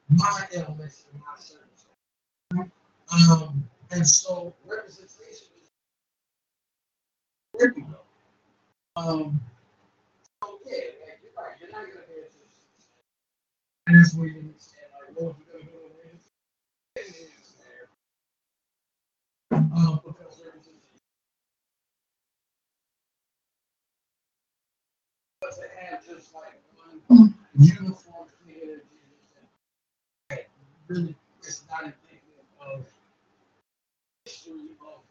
my 0.09 0.47
ailments 0.53 1.05
and 1.11 1.21
my 1.21 1.35
circumstances. 1.37 2.71
Um, 3.29 3.69
and 3.91 4.07
so 4.07 4.53
representation 4.65 5.47
is 5.61 5.69
go. 7.75 7.99
Um, 8.95 9.39
so 10.43 10.59
yeah, 10.65 10.77
you're 11.21 11.31
right, 11.37 11.55
you're 11.59 11.71
not 11.71 11.81
gonna 11.81 12.05
be 12.07 12.13
able 12.17 12.29
to. 12.29 12.37
And 13.87 13.97
that's 13.99 14.15
where 14.15 14.27
you 14.27 14.39
understand, 14.39 14.87
like, 14.93 15.09
if 15.09 15.17
you're 15.17 15.61
gonna 15.61 15.71
there. 17.59 17.87
Um, 19.51 19.99
because 20.03 20.41
representation. 20.43 21.01
But 25.41 25.51
to 25.53 25.61
have 25.85 26.05
just 26.05 26.33
one 27.07 27.35
uniform 27.57 28.27
clear 28.45 28.83
that 30.29 30.47
really 30.89 31.15
is 31.43 31.63
not 31.71 31.83
indicative 31.83 32.45
of 32.61 32.85
history 34.25 34.77
of 34.81 35.01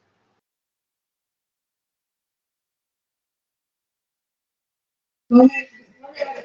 you 5.30 5.44
okay? 5.44 5.68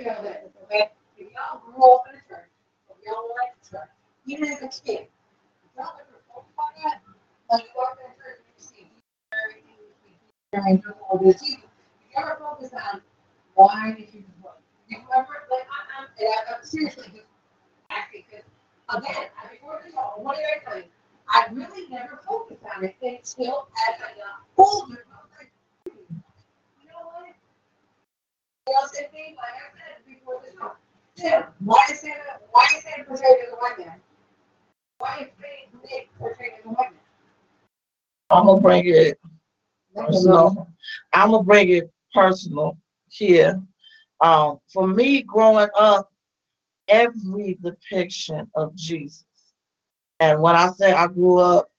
Y'all 0.05 2.03
y'all 3.05 3.29
like 3.37 3.53
even 4.27 4.45
as 4.51 4.61
a 4.63 4.67
kid, 4.69 5.07
y'all 5.77 5.87
ever 5.99 6.21
thought 6.27 6.45
about 6.53 6.75
that, 6.83 7.01
like 7.51 7.63
you 7.63 7.69
walk 7.77 7.97
in 8.03 8.11
church 8.17 8.39
and 8.39 8.55
you 8.57 8.63
see 8.63 8.91
everything, 9.33 9.73
and 10.53 10.83
do 10.83 10.93
all 11.09 11.17
this, 11.19 11.41
you, 11.47 11.57
you 11.57 12.17
ever 12.17 12.37
focus 12.39 12.71
on 12.93 13.01
why 13.55 13.91
did 13.97 14.09
you? 14.13 14.21
You 14.21 14.30
and 16.21 16.29
I, 16.29 16.55
I'm 16.57 16.65
seriously 16.65 17.05
just 17.13 17.27
asking, 17.89 18.23
because 18.29 18.45
again, 18.89 19.29
I 19.35 19.53
before 19.53 19.81
this 19.83 19.93
all, 19.97 20.15
what 20.21 20.37
did 20.37 20.45
I 20.45 20.63
tell 20.63 20.77
you? 20.77 20.89
I 21.29 21.47
really 21.51 21.89
never 21.89 22.19
focused 22.27 22.61
on 22.75 22.83
it 22.83 22.95
until 23.01 23.67
as 23.89 24.01
I 24.01 24.17
got 24.17 24.43
older, 24.57 25.05
I 25.11 25.17
was 25.21 25.31
like, 25.37 25.51
you 25.85 26.87
know 26.87 27.07
what? 27.07 27.33
You 28.67 28.73
know, 28.73 28.87
same 28.91 29.09
thing, 29.11 29.35
like 29.37 29.55
I 29.55 29.71
said 29.73 30.05
before 30.05 30.41
this 30.45 30.59
one. 30.59 30.71
Tim, 31.15 31.43
why 31.59 31.83
is 31.91 31.99
Santa, 31.99 32.39
why 32.51 32.67
is 32.75 32.83
Santa 32.83 33.03
portrayed 33.03 33.37
as 33.45 33.53
a 33.53 33.55
white 33.57 33.79
man? 33.79 34.01
Why 34.97 35.17
is 35.21 35.27
Saint 35.41 35.83
Nick 35.83 36.09
portrayed 36.17 36.51
as 36.59 36.65
a 36.65 36.69
white 36.69 36.91
man? 36.91 36.99
I'm 38.29 38.45
gonna 38.45 38.61
bring 38.61 38.83
it 38.85 39.19
personal. 39.95 40.67
I'm 41.13 41.31
gonna 41.31 41.43
bring 41.43 41.69
it 41.69 41.91
personal 42.13 42.77
here. 43.09 43.61
Um, 44.21 44.59
for 44.71 44.87
me, 44.87 45.23
growing 45.23 45.67
up, 45.77 46.10
every 46.91 47.57
depiction 47.63 48.47
of 48.55 48.75
Jesus, 48.75 49.25
and 50.19 50.39
when 50.41 50.55
I 50.55 50.69
say 50.71 50.91
I 50.91 51.07
grew 51.07 51.39
up, 51.39 51.71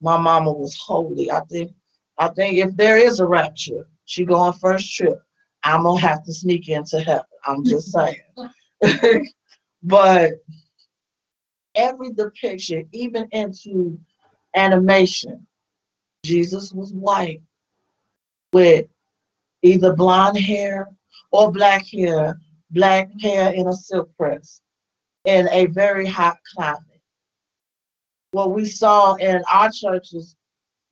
my 0.00 0.16
mama 0.16 0.52
was 0.52 0.76
holy. 0.76 1.30
I 1.30 1.40
think, 1.40 1.72
I 2.18 2.28
think 2.28 2.58
if 2.58 2.74
there 2.76 2.96
is 2.96 3.20
a 3.20 3.26
rapture, 3.26 3.86
she 4.06 4.24
go 4.24 4.36
on 4.36 4.54
first 4.54 4.94
trip. 4.94 5.20
I'm 5.64 5.82
gonna 5.82 6.00
have 6.00 6.24
to 6.24 6.32
sneak 6.32 6.68
into 6.68 7.00
heaven. 7.00 7.24
I'm 7.46 7.64
just 7.64 7.92
saying. 7.92 8.20
but 9.82 10.32
every 11.74 12.12
depiction, 12.12 12.88
even 12.92 13.28
into 13.32 13.98
animation, 14.54 15.46
Jesus 16.24 16.72
was 16.72 16.92
white 16.92 17.42
with 18.52 18.86
either 19.62 19.94
blonde 19.94 20.38
hair 20.38 20.88
or 21.32 21.50
black 21.50 21.86
hair, 21.86 22.38
black 22.74 23.08
hair 23.20 23.52
in 23.52 23.68
a 23.68 23.72
silk 23.72 24.10
press 24.16 24.60
in 25.24 25.48
a 25.50 25.66
very 25.66 26.06
hot 26.06 26.36
climate. 26.54 26.80
What 28.32 28.50
we 28.50 28.66
saw 28.66 29.14
in 29.14 29.42
our 29.50 29.70
churches, 29.70 30.36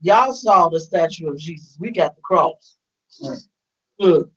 y'all 0.01 0.33
saw 0.33 0.69
the 0.69 0.81
statue 0.81 1.29
of 1.29 1.39
Jesus. 1.39 1.77
We 1.79 1.91
got 1.91 2.15
the 2.15 2.23
cross. 2.23 2.77
Look, 3.99 4.31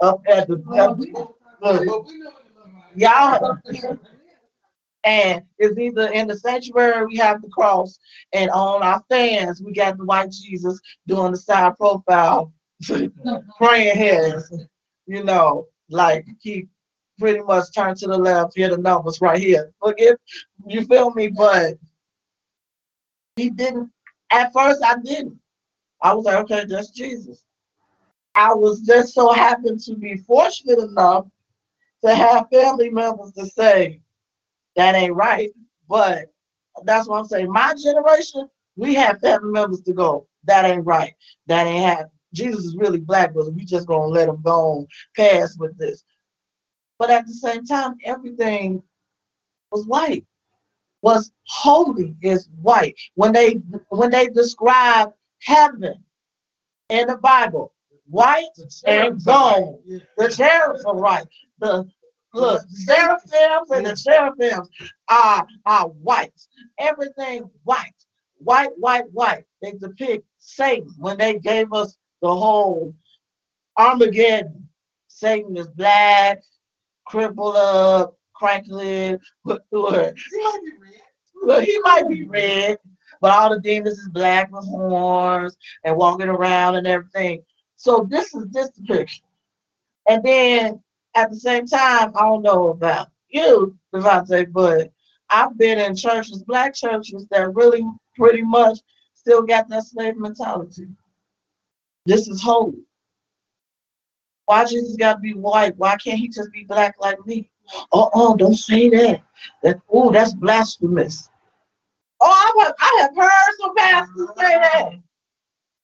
up 0.00 0.22
at 0.28 0.48
the, 0.48 0.54
up- 0.78 0.98
look, 0.98 1.36
But 1.60 1.80
we 1.80 2.18
know 2.18 2.30
what 2.30 2.44
the 2.44 2.60
love 2.60 2.76
y'all, 2.94 3.58
and 5.04 5.42
it's 5.58 5.78
either 5.78 6.08
in 6.08 6.26
the 6.26 6.36
sanctuary 6.36 7.06
we 7.06 7.16
have 7.16 7.42
the 7.42 7.48
cross, 7.48 7.98
and 8.32 8.50
on 8.50 8.82
our 8.82 9.02
fans 9.08 9.62
we 9.62 9.72
got 9.72 9.96
the 9.98 10.04
white 10.04 10.30
Jesus 10.30 10.80
doing 11.06 11.32
the 11.32 11.38
side 11.38 11.76
profile, 11.76 12.52
praying 13.58 13.96
hands. 13.96 14.52
You 15.06 15.22
know, 15.22 15.68
like 15.88 16.26
he 16.40 16.66
pretty 17.18 17.40
much 17.40 17.72
turn 17.74 17.94
to 17.96 18.06
the 18.06 18.18
left, 18.18 18.56
here 18.56 18.70
the 18.70 18.78
numbers 18.78 19.20
right 19.20 19.40
here. 19.40 19.72
Forgive, 19.82 20.16
you 20.66 20.84
feel 20.86 21.12
me? 21.12 21.28
But 21.28 21.78
he 23.36 23.50
didn't. 23.50 23.90
At 24.30 24.52
first, 24.52 24.82
I 24.84 24.96
didn't. 24.98 25.38
I 26.02 26.14
was 26.14 26.24
like, 26.24 26.36
okay, 26.36 26.64
that's 26.64 26.90
Jesus. 26.90 27.42
I 28.34 28.52
was 28.52 28.80
just 28.80 29.14
so 29.14 29.32
happened 29.32 29.80
to 29.84 29.94
be 29.94 30.18
fortunate 30.18 30.78
enough 30.78 31.26
to 32.04 32.14
have 32.14 32.48
family 32.52 32.90
members 32.90 33.32
to 33.32 33.46
say 33.46 34.00
that 34.76 34.94
ain't 34.94 35.14
right. 35.14 35.50
But 35.88 36.26
that's 36.84 37.08
what 37.08 37.18
I'm 37.18 37.26
saying. 37.26 37.50
My 37.50 37.74
generation, 37.74 38.48
we 38.76 38.94
have 38.94 39.20
family 39.20 39.50
members 39.50 39.80
to 39.82 39.92
go, 39.92 40.26
that 40.44 40.64
ain't 40.64 40.84
right. 40.84 41.14
That 41.46 41.66
ain't 41.66 41.84
happening. 41.84 42.10
Jesus 42.34 42.66
is 42.66 42.76
really 42.76 42.98
black, 42.98 43.32
but 43.32 43.52
we 43.52 43.64
just 43.64 43.86
gonna 43.86 44.06
let 44.06 44.28
him 44.28 44.42
go 44.42 44.52
on 44.52 44.86
past 45.16 45.58
with 45.58 45.76
this. 45.78 46.04
But 46.98 47.10
at 47.10 47.26
the 47.26 47.34
same 47.34 47.64
time, 47.64 47.96
everything 48.04 48.82
was 49.70 49.86
white. 49.86 50.24
Was 51.02 51.30
holy 51.46 52.16
is 52.22 52.48
white. 52.60 52.96
When 53.14 53.32
they 53.32 53.60
when 53.88 54.10
they 54.10 54.28
describe 54.28 55.12
heaven 55.40 56.02
in 56.88 57.06
the 57.06 57.16
Bible, 57.16 57.72
white 58.08 58.46
and 58.86 59.22
gold. 59.24 59.82
The 60.16 60.28
cherubs 60.28 60.84
are 60.84 60.94
white. 60.94 61.26
The 61.58 61.88
look, 62.32 62.62
seraphims 62.68 63.70
and 63.70 63.86
the 63.86 63.96
seraphims 63.96 64.68
are 65.08 65.46
are 65.64 65.88
white. 65.88 66.32
Everything 66.78 67.50
white, 67.64 67.92
white, 68.38 68.76
white, 68.78 69.10
white. 69.12 69.44
They 69.62 69.72
depict 69.72 70.26
Satan 70.38 70.92
when 70.98 71.18
they 71.18 71.38
gave 71.38 71.72
us 71.72 71.96
the 72.22 72.34
whole 72.34 72.94
Armageddon. 73.76 74.68
Satan 75.08 75.56
is 75.56 75.68
black, 75.68 76.42
crippled 77.06 77.56
up, 77.56 78.16
crackly. 78.34 79.18
Well, 79.44 79.60
he 81.60 81.78
might 81.80 82.08
be 82.08 82.24
red, 82.24 82.78
but 83.20 83.32
all 83.32 83.50
the 83.50 83.60
demons 83.60 83.98
is 83.98 84.08
black 84.08 84.50
with 84.52 84.66
horns 84.66 85.56
and 85.84 85.96
walking 85.96 86.28
around 86.28 86.76
and 86.76 86.86
everything. 86.86 87.42
So 87.76 88.06
this 88.08 88.34
is 88.34 88.48
this 88.50 88.70
depiction. 88.70 89.24
And 90.08 90.22
then 90.22 90.82
at 91.14 91.30
the 91.30 91.36
same 91.36 91.66
time, 91.66 92.12
I 92.16 92.22
don't 92.22 92.42
know 92.42 92.68
about 92.68 93.08
you, 93.28 93.76
Devontae, 93.94 94.52
but 94.52 94.90
I've 95.30 95.56
been 95.58 95.78
in 95.78 95.96
churches, 95.96 96.44
black 96.44 96.74
churches, 96.74 97.26
that 97.30 97.54
really 97.54 97.84
pretty 98.14 98.42
much 98.42 98.78
still 99.14 99.42
got 99.42 99.68
that 99.68 99.84
slave 99.84 100.16
mentality. 100.16 100.86
This 102.04 102.28
is 102.28 102.40
holy. 102.40 102.85
Why 104.46 104.64
Jesus 104.64 104.96
got 104.96 105.14
to 105.14 105.18
be 105.18 105.34
white? 105.34 105.76
Why 105.76 105.96
can't 105.96 106.18
he 106.18 106.28
just 106.28 106.52
be 106.52 106.64
black 106.64 106.96
like 107.00 107.24
me? 107.26 107.48
Oh, 107.92 108.10
oh, 108.14 108.36
don't 108.36 108.54
say 108.54 108.88
that. 108.90 109.22
That 109.62 109.80
oh, 109.90 110.10
that's 110.10 110.34
blasphemous. 110.34 111.28
Oh, 112.20 112.30
I 112.30 112.64
have, 112.64 112.74
I 112.80 112.98
have 113.02 113.16
heard 113.16 113.54
some 113.60 113.74
pastors 113.76 114.28
say 114.38 114.54
that. 114.58 114.90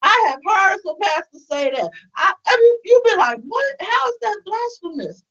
I 0.03 0.27
have 0.29 0.41
heard 0.47 0.79
some 0.85 0.97
pastors 1.01 1.47
say 1.51 1.71
that. 1.71 1.91
I, 2.17 2.33
I 2.47 2.57
mean, 2.57 2.77
you've 2.85 3.05
been 3.05 3.19
like, 3.19 3.41
what? 3.47 3.77
How 3.81 4.09
is 4.09 4.15
that 4.23 4.41
blasphemous? 4.45 5.23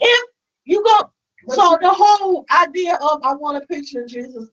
If 0.00 0.24
you 0.64 0.82
go, 0.84 1.10
so 1.54 1.78
the 1.80 1.90
whole 1.90 2.44
idea 2.50 2.96
of 2.96 3.22
I 3.22 3.34
want 3.34 3.60
to 3.60 3.66
picture 3.66 4.06
Jesus 4.06 4.48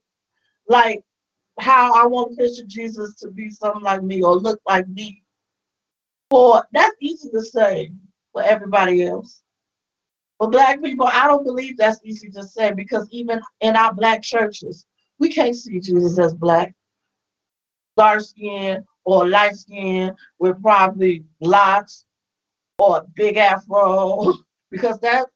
like 0.68 1.02
how 1.60 1.92
I 1.94 2.06
want 2.06 2.30
to 2.30 2.36
picture 2.36 2.64
Jesus 2.66 3.14
to 3.16 3.30
be 3.30 3.50
something 3.50 3.82
like 3.82 4.02
me 4.02 4.22
or 4.22 4.36
look 4.36 4.60
like 4.66 4.88
me. 4.88 5.22
For 6.30 6.64
that's 6.72 6.94
easy 7.00 7.30
to 7.30 7.42
say 7.42 7.90
for 8.38 8.44
everybody 8.44 9.04
else. 9.04 9.42
But 10.38 10.52
black 10.52 10.80
people, 10.80 11.08
I 11.12 11.26
don't 11.26 11.42
believe 11.42 11.76
that's 11.76 11.98
easy 12.04 12.30
to 12.30 12.44
say 12.44 12.72
because 12.72 13.08
even 13.10 13.40
in 13.60 13.74
our 13.74 13.92
black 13.92 14.22
churches, 14.22 14.86
we 15.18 15.28
can't 15.28 15.56
see 15.56 15.80
Jesus 15.80 16.16
as 16.20 16.34
black, 16.34 16.72
dark 17.96 18.20
skin 18.20 18.84
or 19.04 19.28
light 19.28 19.56
skin 19.56 20.14
with 20.38 20.62
probably 20.62 21.24
locks 21.40 22.04
or 22.78 23.04
big 23.16 23.36
afro, 23.36 24.34
because 24.70 25.00
that 25.00 25.26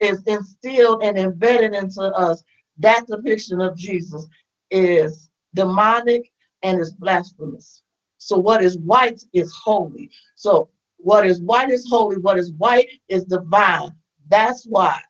is 0.00 0.22
instilled 0.22 1.02
and 1.02 1.18
embedded 1.18 1.74
into 1.74 2.00
us. 2.00 2.42
That 2.78 3.06
depiction 3.06 3.60
of 3.60 3.76
Jesus 3.76 4.26
is 4.70 5.28
demonic 5.54 6.32
and 6.62 6.80
is 6.80 6.92
blasphemous. 6.92 7.82
So 8.16 8.38
what 8.38 8.64
is 8.64 8.78
white 8.78 9.22
is 9.34 9.52
holy. 9.52 10.10
So 10.36 10.70
what 10.98 11.26
is 11.26 11.40
white 11.40 11.70
is 11.70 11.88
holy. 11.88 12.18
What 12.18 12.38
is 12.38 12.52
white 12.52 12.88
is 13.08 13.24
divine. 13.24 13.92
That's 14.28 14.64
why 14.64 15.00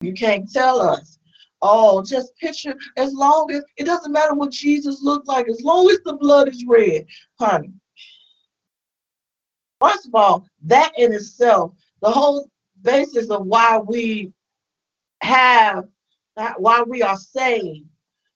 you 0.00 0.12
can't 0.12 0.50
tell 0.50 0.80
us 0.80 1.16
Oh, 1.62 2.02
just 2.02 2.36
picture 2.36 2.74
as 2.96 3.14
long 3.14 3.50
as 3.50 3.64
it 3.76 3.84
doesn't 3.84 4.12
matter 4.12 4.34
what 4.34 4.50
Jesus 4.50 5.02
looked 5.02 5.26
like, 5.26 5.48
as 5.48 5.62
long 5.62 5.88
as 5.90 5.98
the 6.04 6.14
blood 6.14 6.48
is 6.48 6.64
red, 6.66 7.06
honey. 7.40 7.72
First 9.80 10.06
of 10.06 10.14
all, 10.14 10.46
that 10.64 10.92
in 10.96 11.12
itself, 11.12 11.72
the 12.02 12.10
whole 12.10 12.48
basis 12.82 13.30
of 13.30 13.46
why 13.46 13.78
we 13.78 14.32
have, 15.22 15.88
why 16.58 16.82
we 16.82 17.02
are 17.02 17.16
saved, 17.16 17.86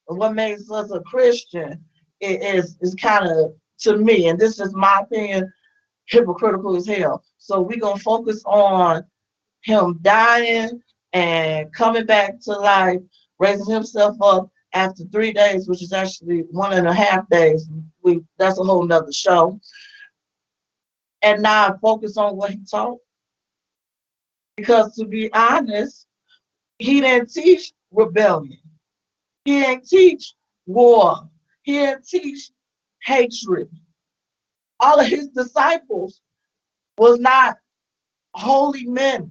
what 0.06 0.34
makes 0.34 0.70
us 0.70 0.90
a 0.90 1.00
Christian 1.00 1.84
is 2.20 2.76
is 2.80 2.94
kind 2.94 3.26
of 3.30 3.54
to 3.80 3.96
me, 3.96 4.28
and 4.28 4.38
this 4.38 4.60
is 4.60 4.74
my 4.74 5.00
opinion, 5.02 5.50
hypocritical 6.10 6.76
as 6.76 6.86
hell. 6.86 7.24
So 7.38 7.60
we're 7.60 7.78
gonna 7.78 8.00
focus 8.00 8.42
on 8.44 9.04
him 9.62 9.98
dying 10.02 10.82
and 11.12 11.72
coming 11.74 12.06
back 12.06 12.40
to 12.42 12.52
life, 12.52 13.00
raising 13.38 13.72
himself 13.72 14.16
up 14.20 14.50
after 14.72 15.04
three 15.04 15.32
days, 15.32 15.68
which 15.68 15.82
is 15.82 15.92
actually 15.92 16.40
one 16.50 16.72
and 16.72 16.86
a 16.86 16.94
half 16.94 17.28
days. 17.28 17.68
We 18.02 18.22
that's 18.38 18.58
a 18.58 18.64
whole 18.64 18.84
nother 18.84 19.12
show. 19.12 19.60
And 21.22 21.42
now 21.42 21.76
focus 21.82 22.16
on 22.16 22.36
what 22.36 22.50
he 22.50 22.58
taught. 22.70 22.98
Because 24.56 24.94
to 24.96 25.06
be 25.06 25.32
honest, 25.32 26.06
he 26.78 27.00
didn't 27.00 27.32
teach 27.32 27.72
rebellion. 27.90 28.58
He 29.44 29.60
didn't 29.60 29.86
teach 29.86 30.34
war. 30.66 31.28
He 31.62 31.72
didn't 31.72 32.06
teach 32.06 32.50
hatred. 33.04 33.68
All 34.80 34.98
of 34.98 35.06
his 35.06 35.28
disciples 35.28 36.20
was 36.96 37.20
not 37.20 37.56
holy 38.34 38.86
men. 38.86 39.30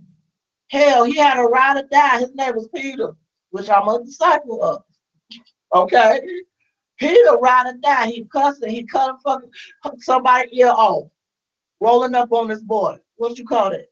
Hell, 0.70 1.04
he 1.04 1.18
had 1.18 1.40
a 1.40 1.44
ride 1.44 1.78
or 1.78 1.88
die. 1.92 2.20
His 2.20 2.34
name 2.36 2.56
was 2.56 2.70
Peter, 2.74 3.16
which 3.50 3.70
I'm 3.70 3.88
a 3.88 4.04
disciple 4.04 4.64
of. 4.64 4.84
Okay? 5.74 6.22
Peter 7.00 7.38
ride 7.38 7.68
or 7.68 7.78
die. 7.82 8.08
He 8.08 8.26
cussing. 8.26 8.70
He 8.70 8.86
cut 8.86 9.16
a 9.16 9.18
fucking 9.24 9.50
somebody 10.00 10.50
ear 10.60 10.70
off. 10.70 11.10
Rolling 11.80 12.14
up 12.14 12.32
on 12.32 12.50
this 12.50 12.62
boy. 12.62 12.98
What 13.16 13.38
you 13.38 13.46
call 13.46 13.72
it? 13.72 13.92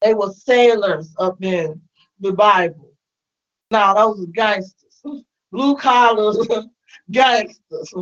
They 0.00 0.14
were 0.14 0.32
sailors 0.32 1.14
up 1.18 1.42
in 1.42 1.80
the 2.20 2.32
Bible. 2.32 2.92
Now 3.70 3.94
those 3.94 4.22
are 4.22 4.30
gangsters. 4.32 5.02
Blue 5.52 5.76
collars 5.76 6.38
gangsters. 7.10 7.92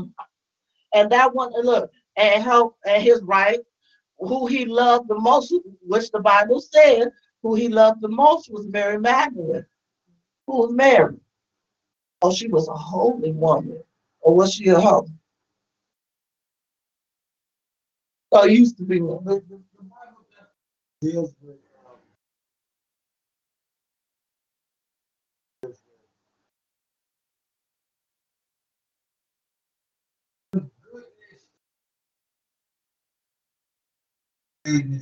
And 0.94 1.10
that 1.10 1.34
one, 1.34 1.52
look, 1.62 1.90
and 2.16 2.42
help 2.42 2.76
and 2.86 3.02
his 3.02 3.20
right 3.22 3.60
who 4.18 4.46
he 4.46 4.64
loved 4.64 5.08
the 5.08 5.18
most, 5.18 5.54
which 5.82 6.10
the 6.10 6.20
Bible 6.20 6.60
said, 6.60 7.10
who 7.42 7.54
he 7.54 7.68
loved 7.68 8.00
the 8.00 8.08
most 8.08 8.50
was 8.50 8.66
Mary 8.66 8.98
Magdalene. 8.98 9.66
Who 10.46 10.58
was 10.60 10.72
Mary? 10.72 11.16
Oh, 12.22 12.32
she 12.32 12.48
was 12.48 12.68
a 12.68 12.74
holy 12.74 13.32
woman. 13.32 13.82
Or 14.20 14.34
was 14.34 14.54
she 14.54 14.68
a 14.68 14.80
hoe? 14.80 15.06
Oh, 18.32 18.44
used 18.44 18.78
to 18.78 18.84
be 18.84 19.00
deals 21.00 21.34
You 34.64 34.80
Mm-hmm. 34.80 34.98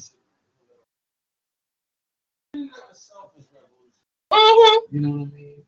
know 5.00 5.10
what 5.10 5.28
I 5.28 5.32
mean? 5.34 5.62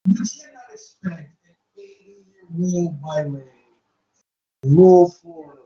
You 0.08 0.16
cannot 0.16 0.70
expect 0.72 1.20
an 1.46 1.56
80 1.78 2.24
year 2.58 2.82
old 2.84 3.02
white 3.02 3.30
man 3.30 3.44
in 4.64 4.76
rural 4.76 5.10
Florida. 5.10 5.62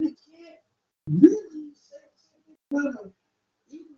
You 0.00 0.08
can't 0.08 0.60
really 1.10 1.72
say 1.74 1.96
something 2.30 3.12
even 3.70 3.96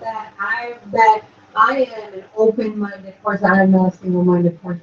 that, 0.00 0.34
I, 0.40 0.76
that 0.92 1.22
I 1.56 1.84
am 1.96 2.14
an 2.14 2.24
open-minded 2.36 3.14
person, 3.24 3.46
I'm 3.46 3.72
not 3.72 3.94
a 3.94 3.98
single-minded 3.98 4.62
person. 4.62 4.82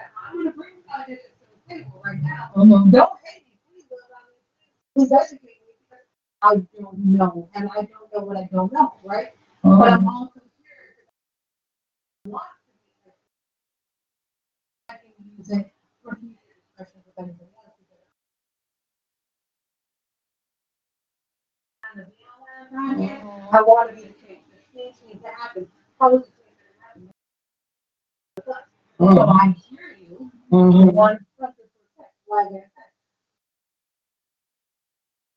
I'm 0.00 0.36
gonna 0.38 0.52
bring 0.52 0.74
something 0.90 1.16
to 1.16 1.22
the 1.68 1.74
table 1.74 2.02
right 2.04 2.22
now. 2.22 2.50
Don't 2.56 2.92
hate 3.24 3.44
me, 3.46 3.52
please, 3.68 3.84
I 3.92 3.98
please 4.96 5.12
educate 5.12 5.44
me, 5.44 5.50
because 5.90 6.04
I 6.42 6.80
don't 6.80 6.98
know, 6.98 7.48
and 7.54 7.68
I 7.70 7.76
don't 7.82 7.90
know 8.14 8.20
what 8.24 8.36
I 8.38 8.48
don't 8.52 8.72
know, 8.72 8.94
right? 9.04 9.34
But 9.62 9.92
I'm 9.92 10.08
also 10.08 10.40
curious. 10.40 10.96
about. 12.26 12.42
I 14.90 14.94
can 14.94 15.12
use 15.38 15.50
it 15.50 15.72
for 16.02 16.16
future 16.16 16.36
discussions 16.78 17.04
with 17.06 17.18
anybody 17.18 17.50
else. 17.64 17.74
because 17.80 18.06
I'm 21.84 21.96
gonna 21.98 22.59
be 22.70 22.76
on 22.76 22.98
that 22.98 23.08
time, 23.20 23.26
yeah. 23.26 23.46
I 23.52 23.62
want 23.62 23.90
to 23.90 23.96
be 23.96 24.02
the 24.02 24.08
change, 24.26 24.40
the 24.50 24.78
change 24.78 24.96
needs 25.06 25.22
to 25.22 25.28
happen. 25.28 25.68
How 26.00 26.16
is 26.16 26.22
the 26.22 26.28
change 26.28 26.56
gonna 26.58 26.86
happen? 26.86 27.10
So 28.98 29.04
Mhm. 29.06 29.28
I 29.40 29.48
hear 29.68 29.96
you, 30.08 30.30
one 30.50 30.72
hundred 30.72 31.26
percent, 31.38 31.54
like 32.28 32.46
I 32.46 32.50
said. 32.50 32.64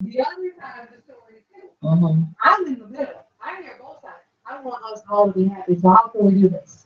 The 0.01 0.19
other 0.21 0.53
side 0.59 0.83
of 0.83 0.95
the 0.95 1.01
story 1.03 1.45
too, 1.53 1.69
Mhm. 1.83 2.35
I'm 2.43 2.67
in 2.67 2.79
the 2.79 2.87
middle, 2.87 3.25
I 3.41 3.61
hear 3.61 3.77
both 3.81 4.01
sides, 4.01 4.15
I 4.45 4.61
want 4.61 4.83
us 4.85 5.01
all 5.09 5.27
to 5.27 5.33
be 5.33 5.45
happy, 5.45 5.77
so 5.79 5.89
how 5.89 6.07
can 6.09 6.25
we 6.25 6.41
do 6.41 6.49
this? 6.49 6.85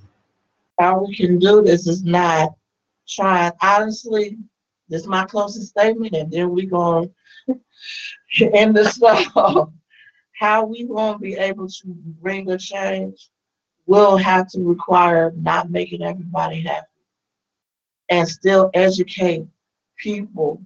How 0.79 1.03
we 1.03 1.15
can 1.15 1.39
do 1.39 1.61
this 1.63 1.87
is 1.87 2.03
not 2.03 2.55
trying, 3.07 3.51
honestly, 3.61 4.37
this 4.89 5.01
is 5.01 5.07
my 5.07 5.25
closest 5.25 5.69
statement, 5.69 6.13
and 6.15 6.31
then 6.31 6.51
we 6.51 6.65
gonna 6.67 7.09
end 8.53 8.75
this 8.75 9.01
off. 9.35 9.69
How 10.37 10.65
we 10.65 10.83
gonna 10.83 11.17
be 11.17 11.35
able 11.35 11.67
to 11.67 11.87
bring 12.21 12.49
a 12.51 12.57
change 12.57 13.29
will 13.87 14.17
have 14.17 14.49
to 14.49 14.61
require 14.61 15.31
not 15.35 15.71
making 15.71 16.03
everybody 16.03 16.61
happy. 16.61 16.85
And 18.09 18.27
still 18.27 18.69
educate 18.73 19.45
people 19.97 20.61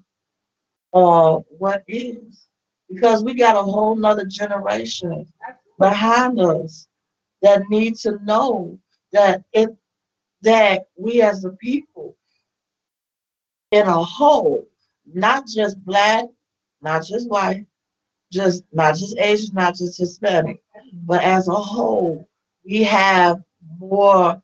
on 0.92 1.46
what 1.58 1.84
is. 1.88 2.48
Because 2.90 3.24
we 3.24 3.34
got 3.34 3.56
a 3.56 3.64
whole 3.64 3.96
nother 3.96 4.26
generation 4.26 5.26
behind 5.80 6.40
us 6.40 6.88
that 7.42 7.64
need 7.70 7.96
to 7.98 8.20
know 8.24 8.78
that 9.14 9.44
it 9.54 9.70
that 10.42 10.88
we 10.98 11.22
as 11.22 11.46
a 11.46 11.52
people 11.52 12.16
in 13.72 13.88
a 13.88 14.04
whole, 14.04 14.68
not 15.06 15.48
just 15.48 15.84
black, 15.86 16.26
not 16.82 17.06
just 17.06 17.30
white, 17.30 17.66
just 18.32 18.64
not 18.72 18.96
just 18.96 19.18
Asian, 19.18 19.54
not 19.54 19.76
just 19.76 19.98
Hispanic, 19.98 20.62
but 21.06 21.22
as 21.24 21.48
a 21.48 21.54
whole, 21.54 22.28
we 22.66 22.84
have 22.84 23.42
more 23.78 24.42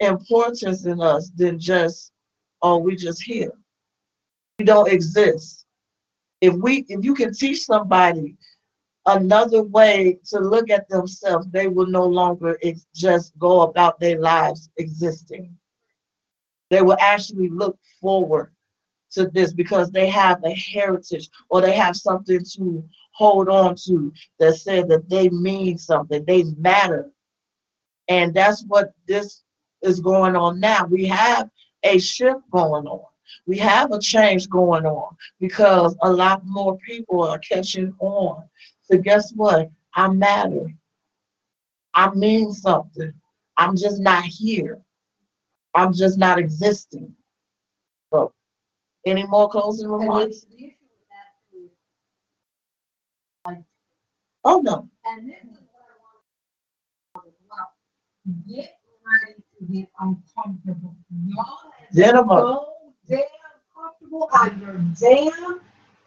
importance 0.00 0.86
in 0.86 1.00
us 1.00 1.30
than 1.36 1.58
just, 1.58 2.12
oh, 2.62 2.78
we 2.78 2.96
just 2.96 3.22
here. 3.22 3.52
We 4.58 4.64
don't 4.64 4.90
exist. 4.90 5.66
If 6.40 6.54
we 6.54 6.86
if 6.88 7.04
you 7.04 7.14
can 7.14 7.34
teach 7.34 7.64
somebody 7.64 8.36
another 9.06 9.62
way 9.62 10.18
to 10.26 10.38
look 10.40 10.70
at 10.70 10.88
themselves, 10.88 11.46
they 11.50 11.68
will 11.68 11.86
no 11.86 12.04
longer 12.04 12.58
ex- 12.62 12.86
just 12.94 13.38
go 13.38 13.62
about 13.62 14.00
their 14.00 14.18
lives 14.18 14.70
existing. 14.78 15.54
They 16.70 16.82
will 16.82 16.96
actually 17.00 17.48
look 17.48 17.78
forward 18.00 18.52
to 19.12 19.26
this 19.28 19.52
because 19.52 19.90
they 19.90 20.08
have 20.08 20.42
a 20.44 20.54
heritage 20.54 21.28
or 21.48 21.60
they 21.60 21.72
have 21.72 21.96
something 21.96 22.44
to 22.56 22.84
hold 23.12 23.48
on 23.48 23.74
to 23.74 24.12
that 24.38 24.56
says 24.56 24.86
that 24.88 25.08
they 25.08 25.28
mean 25.30 25.76
something, 25.76 26.24
they 26.26 26.44
matter. 26.58 27.10
And 28.08 28.32
that's 28.34 28.64
what 28.64 28.92
this 29.06 29.42
is 29.82 30.00
going 30.00 30.36
on 30.36 30.60
now. 30.60 30.86
We 30.86 31.06
have 31.06 31.50
a 31.82 31.98
shift 31.98 32.40
going 32.50 32.86
on. 32.86 33.04
We 33.46 33.58
have 33.58 33.92
a 33.92 34.00
change 34.00 34.48
going 34.48 34.86
on 34.86 35.16
because 35.38 35.96
a 36.02 36.12
lot 36.12 36.42
more 36.44 36.76
people 36.78 37.22
are 37.22 37.38
catching 37.38 37.94
on. 38.00 38.44
So 38.82 38.98
guess 38.98 39.32
what? 39.32 39.70
I 39.94 40.08
matter. 40.08 40.72
I 41.94 42.10
mean 42.14 42.52
something. 42.52 43.12
I'm 43.56 43.76
just 43.76 44.00
not 44.00 44.24
here. 44.24 44.80
I'm 45.74 45.92
just 45.92 46.18
not 46.18 46.38
existing. 46.38 47.14
Any 49.06 49.24
more 49.26 49.48
closing 49.48 49.88
remarks? 49.88 50.40
the 50.42 50.56
the 50.56 50.64
issue 50.66 50.74
with 50.90 51.08
that 53.54 53.64
Oh, 54.44 54.60
no. 54.60 54.88
and 55.06 55.28
this 55.28 55.36
is 55.42 55.58
what 55.72 55.84
I 55.88 55.96
want 56.00 57.24
to 57.24 57.28
as 57.28 57.34
well. 57.50 57.72
Get 58.48 58.78
ready 59.04 59.42
to 59.58 59.64
get 59.72 59.88
uncomfortable. 60.00 60.96
Y'all 61.26 61.44
have 61.78 61.94
Get 61.94 62.14
'em 62.16 62.30
up. 62.30 62.40
so 62.40 62.94
damn 63.08 63.22
comfortable 63.74 64.28
on 64.32 64.60
your 64.60 64.74
damn 64.98 65.60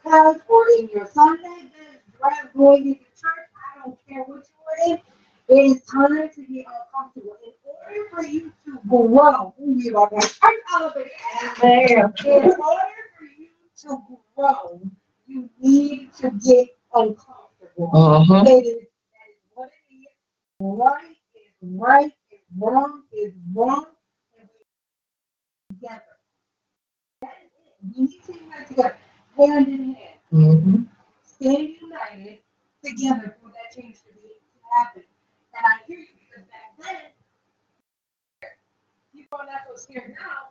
couch 0.03 0.41
or 0.47 0.67
in 0.79 0.89
your 0.89 1.07
Sunday 1.07 1.63
best 1.73 2.17
dress 2.19 2.47
going 2.55 2.87
into 2.87 2.99
church. 3.03 3.49
I 3.75 3.79
don't 3.83 3.97
care 4.07 4.23
what 4.23 4.47
you're 4.87 4.95
in. 4.97 5.01
It 5.49 5.71
is 5.77 5.83
time 5.85 6.29
to 6.29 6.41
get 6.45 6.65
uncomfortable. 6.67 7.37
In 7.45 7.53
order 7.87 8.09
for 8.11 8.23
you 8.25 8.53
to 8.65 8.79
grow, 8.87 9.53
ooh, 9.61 9.75
you 9.77 9.97
are 9.97 10.09
going 10.09 10.21
to 10.21 10.27
church 10.27 10.41
elevator. 10.73 12.13
In 12.25 12.43
order 12.51 13.03
for 13.17 13.25
you 13.37 13.49
to 13.83 13.97
grow, 14.35 14.81
you 15.27 15.49
need 15.59 16.13
to 16.15 16.31
get 16.31 16.67
uncomfortable. 16.93 17.91
Uh-huh. 17.93 18.43
It 18.47 18.65
is, 18.65 18.83
that 18.83 19.29
is 19.29 19.39
what 19.55 19.69
it 19.89 19.93
is. 19.95 20.07
Right 20.59 21.11
is 21.35 21.69
right, 21.79 22.11
is 22.31 22.39
wrong 22.57 23.03
is 23.13 23.33
wrong, 23.53 23.85
and 24.39 24.49
we 25.69 25.75
together. 25.75 26.03
That 27.21 27.33
is 27.43 27.51
it. 27.67 27.97
We 27.97 28.05
need 28.05 28.23
to 28.25 28.33
unite 28.33 28.67
together, 28.67 28.97
hand 29.37 29.67
in 29.67 29.93
hand, 29.95 30.09
Mm-hmm. 30.33 30.83
stand 31.23 31.69
united 31.81 32.39
together 32.83 33.37
for 33.41 33.49
that 33.49 33.75
change 33.75 33.97
to 33.99 34.13
be 34.13 34.29
to 34.29 34.59
happen. 34.77 35.03
And 35.55 35.65
I 35.65 35.85
hear 35.87 35.99
you 35.99 36.07
because 36.19 36.45
back 36.49 36.73
then, 36.81 37.11
people 39.33 39.45
are 39.45 39.51
not 39.51 39.61
so 39.67 39.75
scared 39.81 40.15
now, 40.19 40.49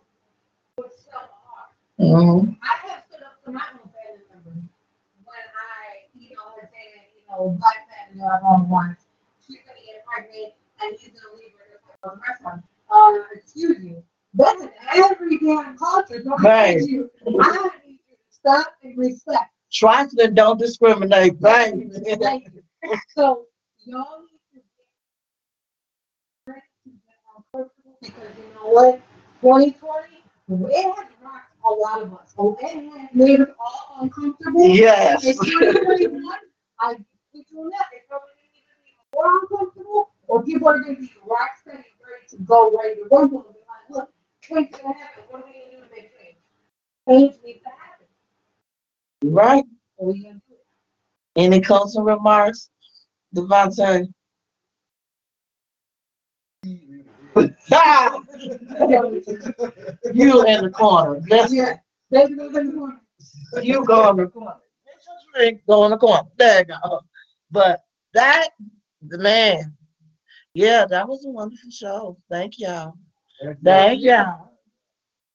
but 0.76 0.90
so 0.98 1.18
hard. 1.18 1.70
Mm-hmm. 2.00 2.50
I 2.62 2.88
have 2.88 3.02
stood 3.08 3.22
up 3.22 3.44
to 3.44 3.52
my 3.52 3.62
own 3.74 3.90
family 3.90 4.24
members 4.30 4.64
when 5.24 5.44
I, 5.54 6.10
you 6.18 6.34
know, 6.34 6.42
had 6.60 6.68
said, 6.70 7.06
you 7.14 7.22
know, 7.30 7.56
black 7.58 7.86
family 7.88 8.22
are 8.24 8.40
on 8.44 8.68
one. 8.68 8.96
She's 9.46 9.58
gonna 9.66 9.78
get 9.86 10.04
pregnant 10.04 10.54
and 10.82 10.96
he's 10.98 11.10
gonna 11.10 11.36
leave 11.36 11.52
her 11.58 11.66
just 11.70 11.84
like 11.86 12.12
a 12.12 12.18
restaurant. 12.28 12.64
Uh, 12.90 13.18
excuse 13.34 13.84
you. 13.84 14.02
That's 14.34 14.62
in 14.62 14.70
every 14.94 15.38
damn 15.38 15.76
culture. 15.76 16.22
Don't 16.22 16.42
Right. 16.42 16.80
you? 16.82 17.10
I 17.40 17.70
need 17.86 18.00
you 18.08 18.16
to 18.16 18.30
stop 18.30 18.74
and 18.82 18.96
respect. 18.98 19.52
Trifling 19.70 20.34
don't 20.34 20.58
discriminate. 20.58 21.38
Thank 21.40 21.94
you. 21.94 22.16
Thank 22.18 22.48
you. 22.52 22.62
So 23.14 23.46
y'all 23.84 24.22
need 24.22 24.40
to 24.52 24.56
get 24.56 24.64
ready 26.46 26.60
to 26.84 26.90
get 26.90 27.16
uncomfortable 27.36 27.91
because 28.02 28.36
you 28.36 28.54
know 28.54 28.68
what? 28.70 29.00
2020, 29.40 30.22
it 30.72 30.84
has 30.84 31.06
rocked 31.22 31.52
a 31.64 31.70
lot 31.70 32.02
of 32.02 32.12
us. 32.14 32.34
Oh, 32.36 32.56
it 32.60 32.68
has 32.68 33.08
made 33.14 33.40
us 33.40 33.48
all 33.58 33.98
uncomfortable. 34.00 34.68
Yes. 34.68 35.24
It's 35.24 35.38
2021. 35.38 36.34
I 36.80 36.94
put 36.94 37.46
you 37.50 37.70
that. 37.70 37.86
It's 37.92 38.06
probably 38.08 38.30
gonna 38.36 38.50
either 38.54 38.76
be 38.84 38.92
more 39.14 39.40
uncomfortable 39.40 40.10
or 40.26 40.42
people 40.42 40.68
are 40.68 40.80
gonna 40.80 40.96
be 40.96 41.12
rock 41.24 41.50
steady, 41.60 41.78
ready 41.78 42.26
to 42.30 42.36
go, 42.38 42.76
ready 42.76 42.96
to 42.96 43.08
run. 43.10 43.30
They'll 43.30 43.42
be 43.42 43.46
like, 43.46 43.90
look, 43.90 44.08
change 44.40 44.70
is 44.72 44.80
gonna 44.80 44.94
happen. 44.98 45.24
What 45.30 45.42
are 45.42 45.46
we 45.46 45.52
gonna 45.52 45.70
do 45.70 45.76
to 45.76 45.94
make 45.94 46.10
change? 46.18 46.36
Change 47.08 47.44
needs 47.44 47.62
to 47.62 47.68
happen. 47.70 48.06
Right. 49.24 49.64
What 49.96 50.12
are 50.12 50.16
you 50.16 50.24
gonna 50.24 50.42
do? 50.48 50.54
Any 51.36 51.60
closing 51.60 52.04
remarks? 52.04 52.68
Devontae? 53.34 54.12
You 60.14 60.44
in 60.46 60.64
the 60.64 60.70
corner. 60.74 61.20
Let's, 61.28 61.52
Yeah. 61.52 61.76
Baby, 62.10 62.34
go 62.34 62.46
in 62.46 62.52
the 62.52 62.72
corner. 62.72 63.00
you 63.62 63.84
go 63.84 64.10
in 64.10 64.16
the 64.16 64.26
corner. 64.26 64.56
Get 64.84 64.94
your 65.06 65.16
drink, 65.34 65.62
go 65.66 65.84
in 65.84 65.90
the 65.92 65.96
corner. 65.96 66.28
There 66.36 66.58
you 66.58 66.64
go. 66.66 67.00
But 67.50 67.80
that, 68.12 68.50
the 69.08 69.18
man, 69.18 69.74
yeah, 70.54 70.84
that 70.86 71.08
was 71.08 71.24
a 71.24 71.30
wonderful 71.30 71.70
show. 71.70 72.18
Thank 72.30 72.58
y'all. 72.58 72.94
Thank 73.64 74.02
y'all. 74.02 74.52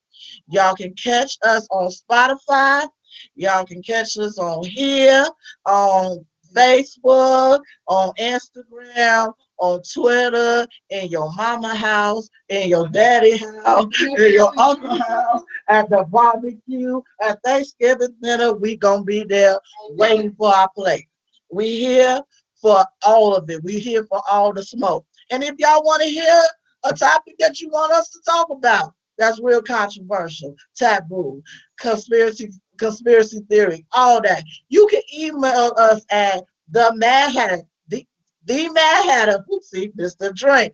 Y'all 0.49 0.75
can 0.75 0.93
catch 0.95 1.37
us 1.43 1.67
on 1.71 1.91
Spotify. 1.91 2.89
Y'all 3.35 3.65
can 3.65 3.83
catch 3.83 4.17
us 4.19 4.39
on 4.39 4.65
here, 4.65 5.27
on 5.67 6.25
Facebook, 6.55 7.61
on 7.87 8.13
Instagram, 8.19 9.33
on 9.59 9.83
Twitter, 9.83 10.67
in 10.91 11.09
your 11.09 11.33
mama 11.35 11.75
house, 11.75 12.29
in 12.49 12.69
your 12.69 12.89
daddy 12.89 13.37
house, 13.37 13.87
in 14.01 14.33
your 14.33 14.53
uncle 14.59 14.97
house, 14.99 15.43
at 15.69 15.89
the 15.91 16.05
barbecue, 16.05 17.01
at 17.23 17.39
Thanksgiving 17.45 18.15
dinner. 18.23 18.53
We 18.53 18.77
gonna 18.77 19.05
be 19.05 19.25
there 19.25 19.59
waiting 19.91 20.33
for 20.33 20.55
our 20.55 20.69
plate. 20.75 21.07
We 21.51 21.79
here 21.79 22.23
for 22.61 22.85
all 23.03 23.35
of 23.35 23.49
it. 23.51 23.63
We 23.63 23.79
here 23.79 24.05
for 24.05 24.23
all 24.29 24.53
the 24.53 24.63
smoke. 24.63 25.05
And 25.31 25.43
if 25.43 25.55
y'all 25.59 25.85
want 25.85 26.03
to 26.03 26.09
hear 26.09 26.43
a 26.85 26.95
topic 26.95 27.35
that 27.39 27.61
you 27.61 27.69
want 27.69 27.93
us 27.93 28.09
to 28.11 28.21
talk 28.25 28.51
about, 28.51 28.95
that's 29.19 29.41
real 29.43 29.63
controversial, 29.63 30.55
taboo, 30.77 31.43
conspiracy, 31.79 32.51
conspiracy 32.79 33.41
theory, 33.51 33.85
all 33.93 34.23
that. 34.23 34.45
You 34.69 34.87
can 34.91 35.03
email 35.17 35.75
us 35.77 36.05
at 36.11 36.45
the 36.71 36.93
Mad 36.95 37.33
Hatter, 37.33 37.63
the, 37.89 38.07
the 38.45 38.71
Mad 38.71 39.05
Hatter, 39.05 39.45
oopsie, 39.51 39.93
Mr. 39.97 40.35
Drink, 40.35 40.73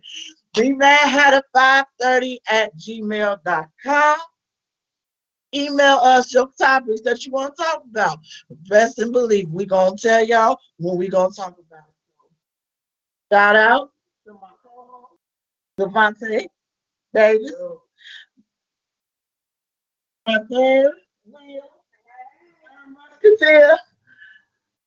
the 0.53 0.71
Mad 0.73 1.09
Hatter 1.09 1.41
530 1.53 2.39
at 2.47 2.75
gmail.com. 2.77 4.17
Email 5.53 5.97
us 5.97 6.33
your 6.33 6.49
topics 6.59 7.01
that 7.01 7.25
you 7.25 7.31
want 7.31 7.55
to 7.55 7.63
talk 7.63 7.83
about. 7.89 8.19
Best 8.69 8.99
and 8.99 9.13
believe 9.13 9.49
we 9.49 9.65
gonna 9.65 9.95
tell 9.95 10.23
y'all 10.23 10.57
when 10.77 10.97
we 10.97 11.07
gonna 11.07 11.33
talk 11.33 11.57
about 11.57 11.85
it. 11.87 13.33
Shout 13.33 13.55
out 13.55 13.91
to 14.27 14.33
my 14.33 14.49
co-host, 14.63 15.13
Devontae 15.79 16.47
Davis. 17.13 17.53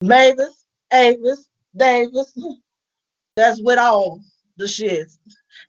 Mavis, 0.01 0.65
Avis, 0.93 1.49
Davis. 1.77 2.37
That's 3.37 3.61
with 3.63 3.79
all 3.79 4.21
the 4.57 4.65
shits. 4.65 5.19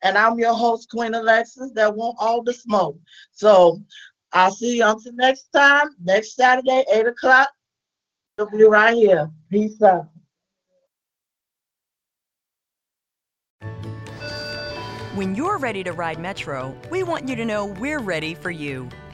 And 0.02 0.18
I'm 0.18 0.40
your 0.40 0.54
host, 0.54 0.90
Queen 0.90 1.14
Alexis, 1.14 1.72
that 1.74 1.96
want 1.96 2.18
all 2.20 2.42
the 2.42 2.54
smoke. 2.54 2.98
So 3.32 3.82
I'll 4.34 4.52
see 4.52 4.78
you 4.78 4.86
until 4.86 5.14
next 5.14 5.50
time, 5.54 5.90
next 6.04 6.36
Saturday, 6.36 6.84
8 6.92 7.08
o'clock. 7.08 7.50
We'll 8.38 8.50
be 8.50 8.64
right 8.64 8.96
here. 8.96 9.30
Peace 9.52 9.82
out. 9.82 10.08
When 15.16 15.36
you're 15.36 15.58
ready 15.58 15.84
to 15.84 15.92
ride 15.92 16.20
Metro, 16.20 16.74
we 16.90 17.04
want 17.04 17.28
you 17.28 17.36
to 17.36 17.44
know 17.44 17.66
we're 17.66 18.00
ready 18.00 18.34
for 18.34 18.52
you. 18.52 18.88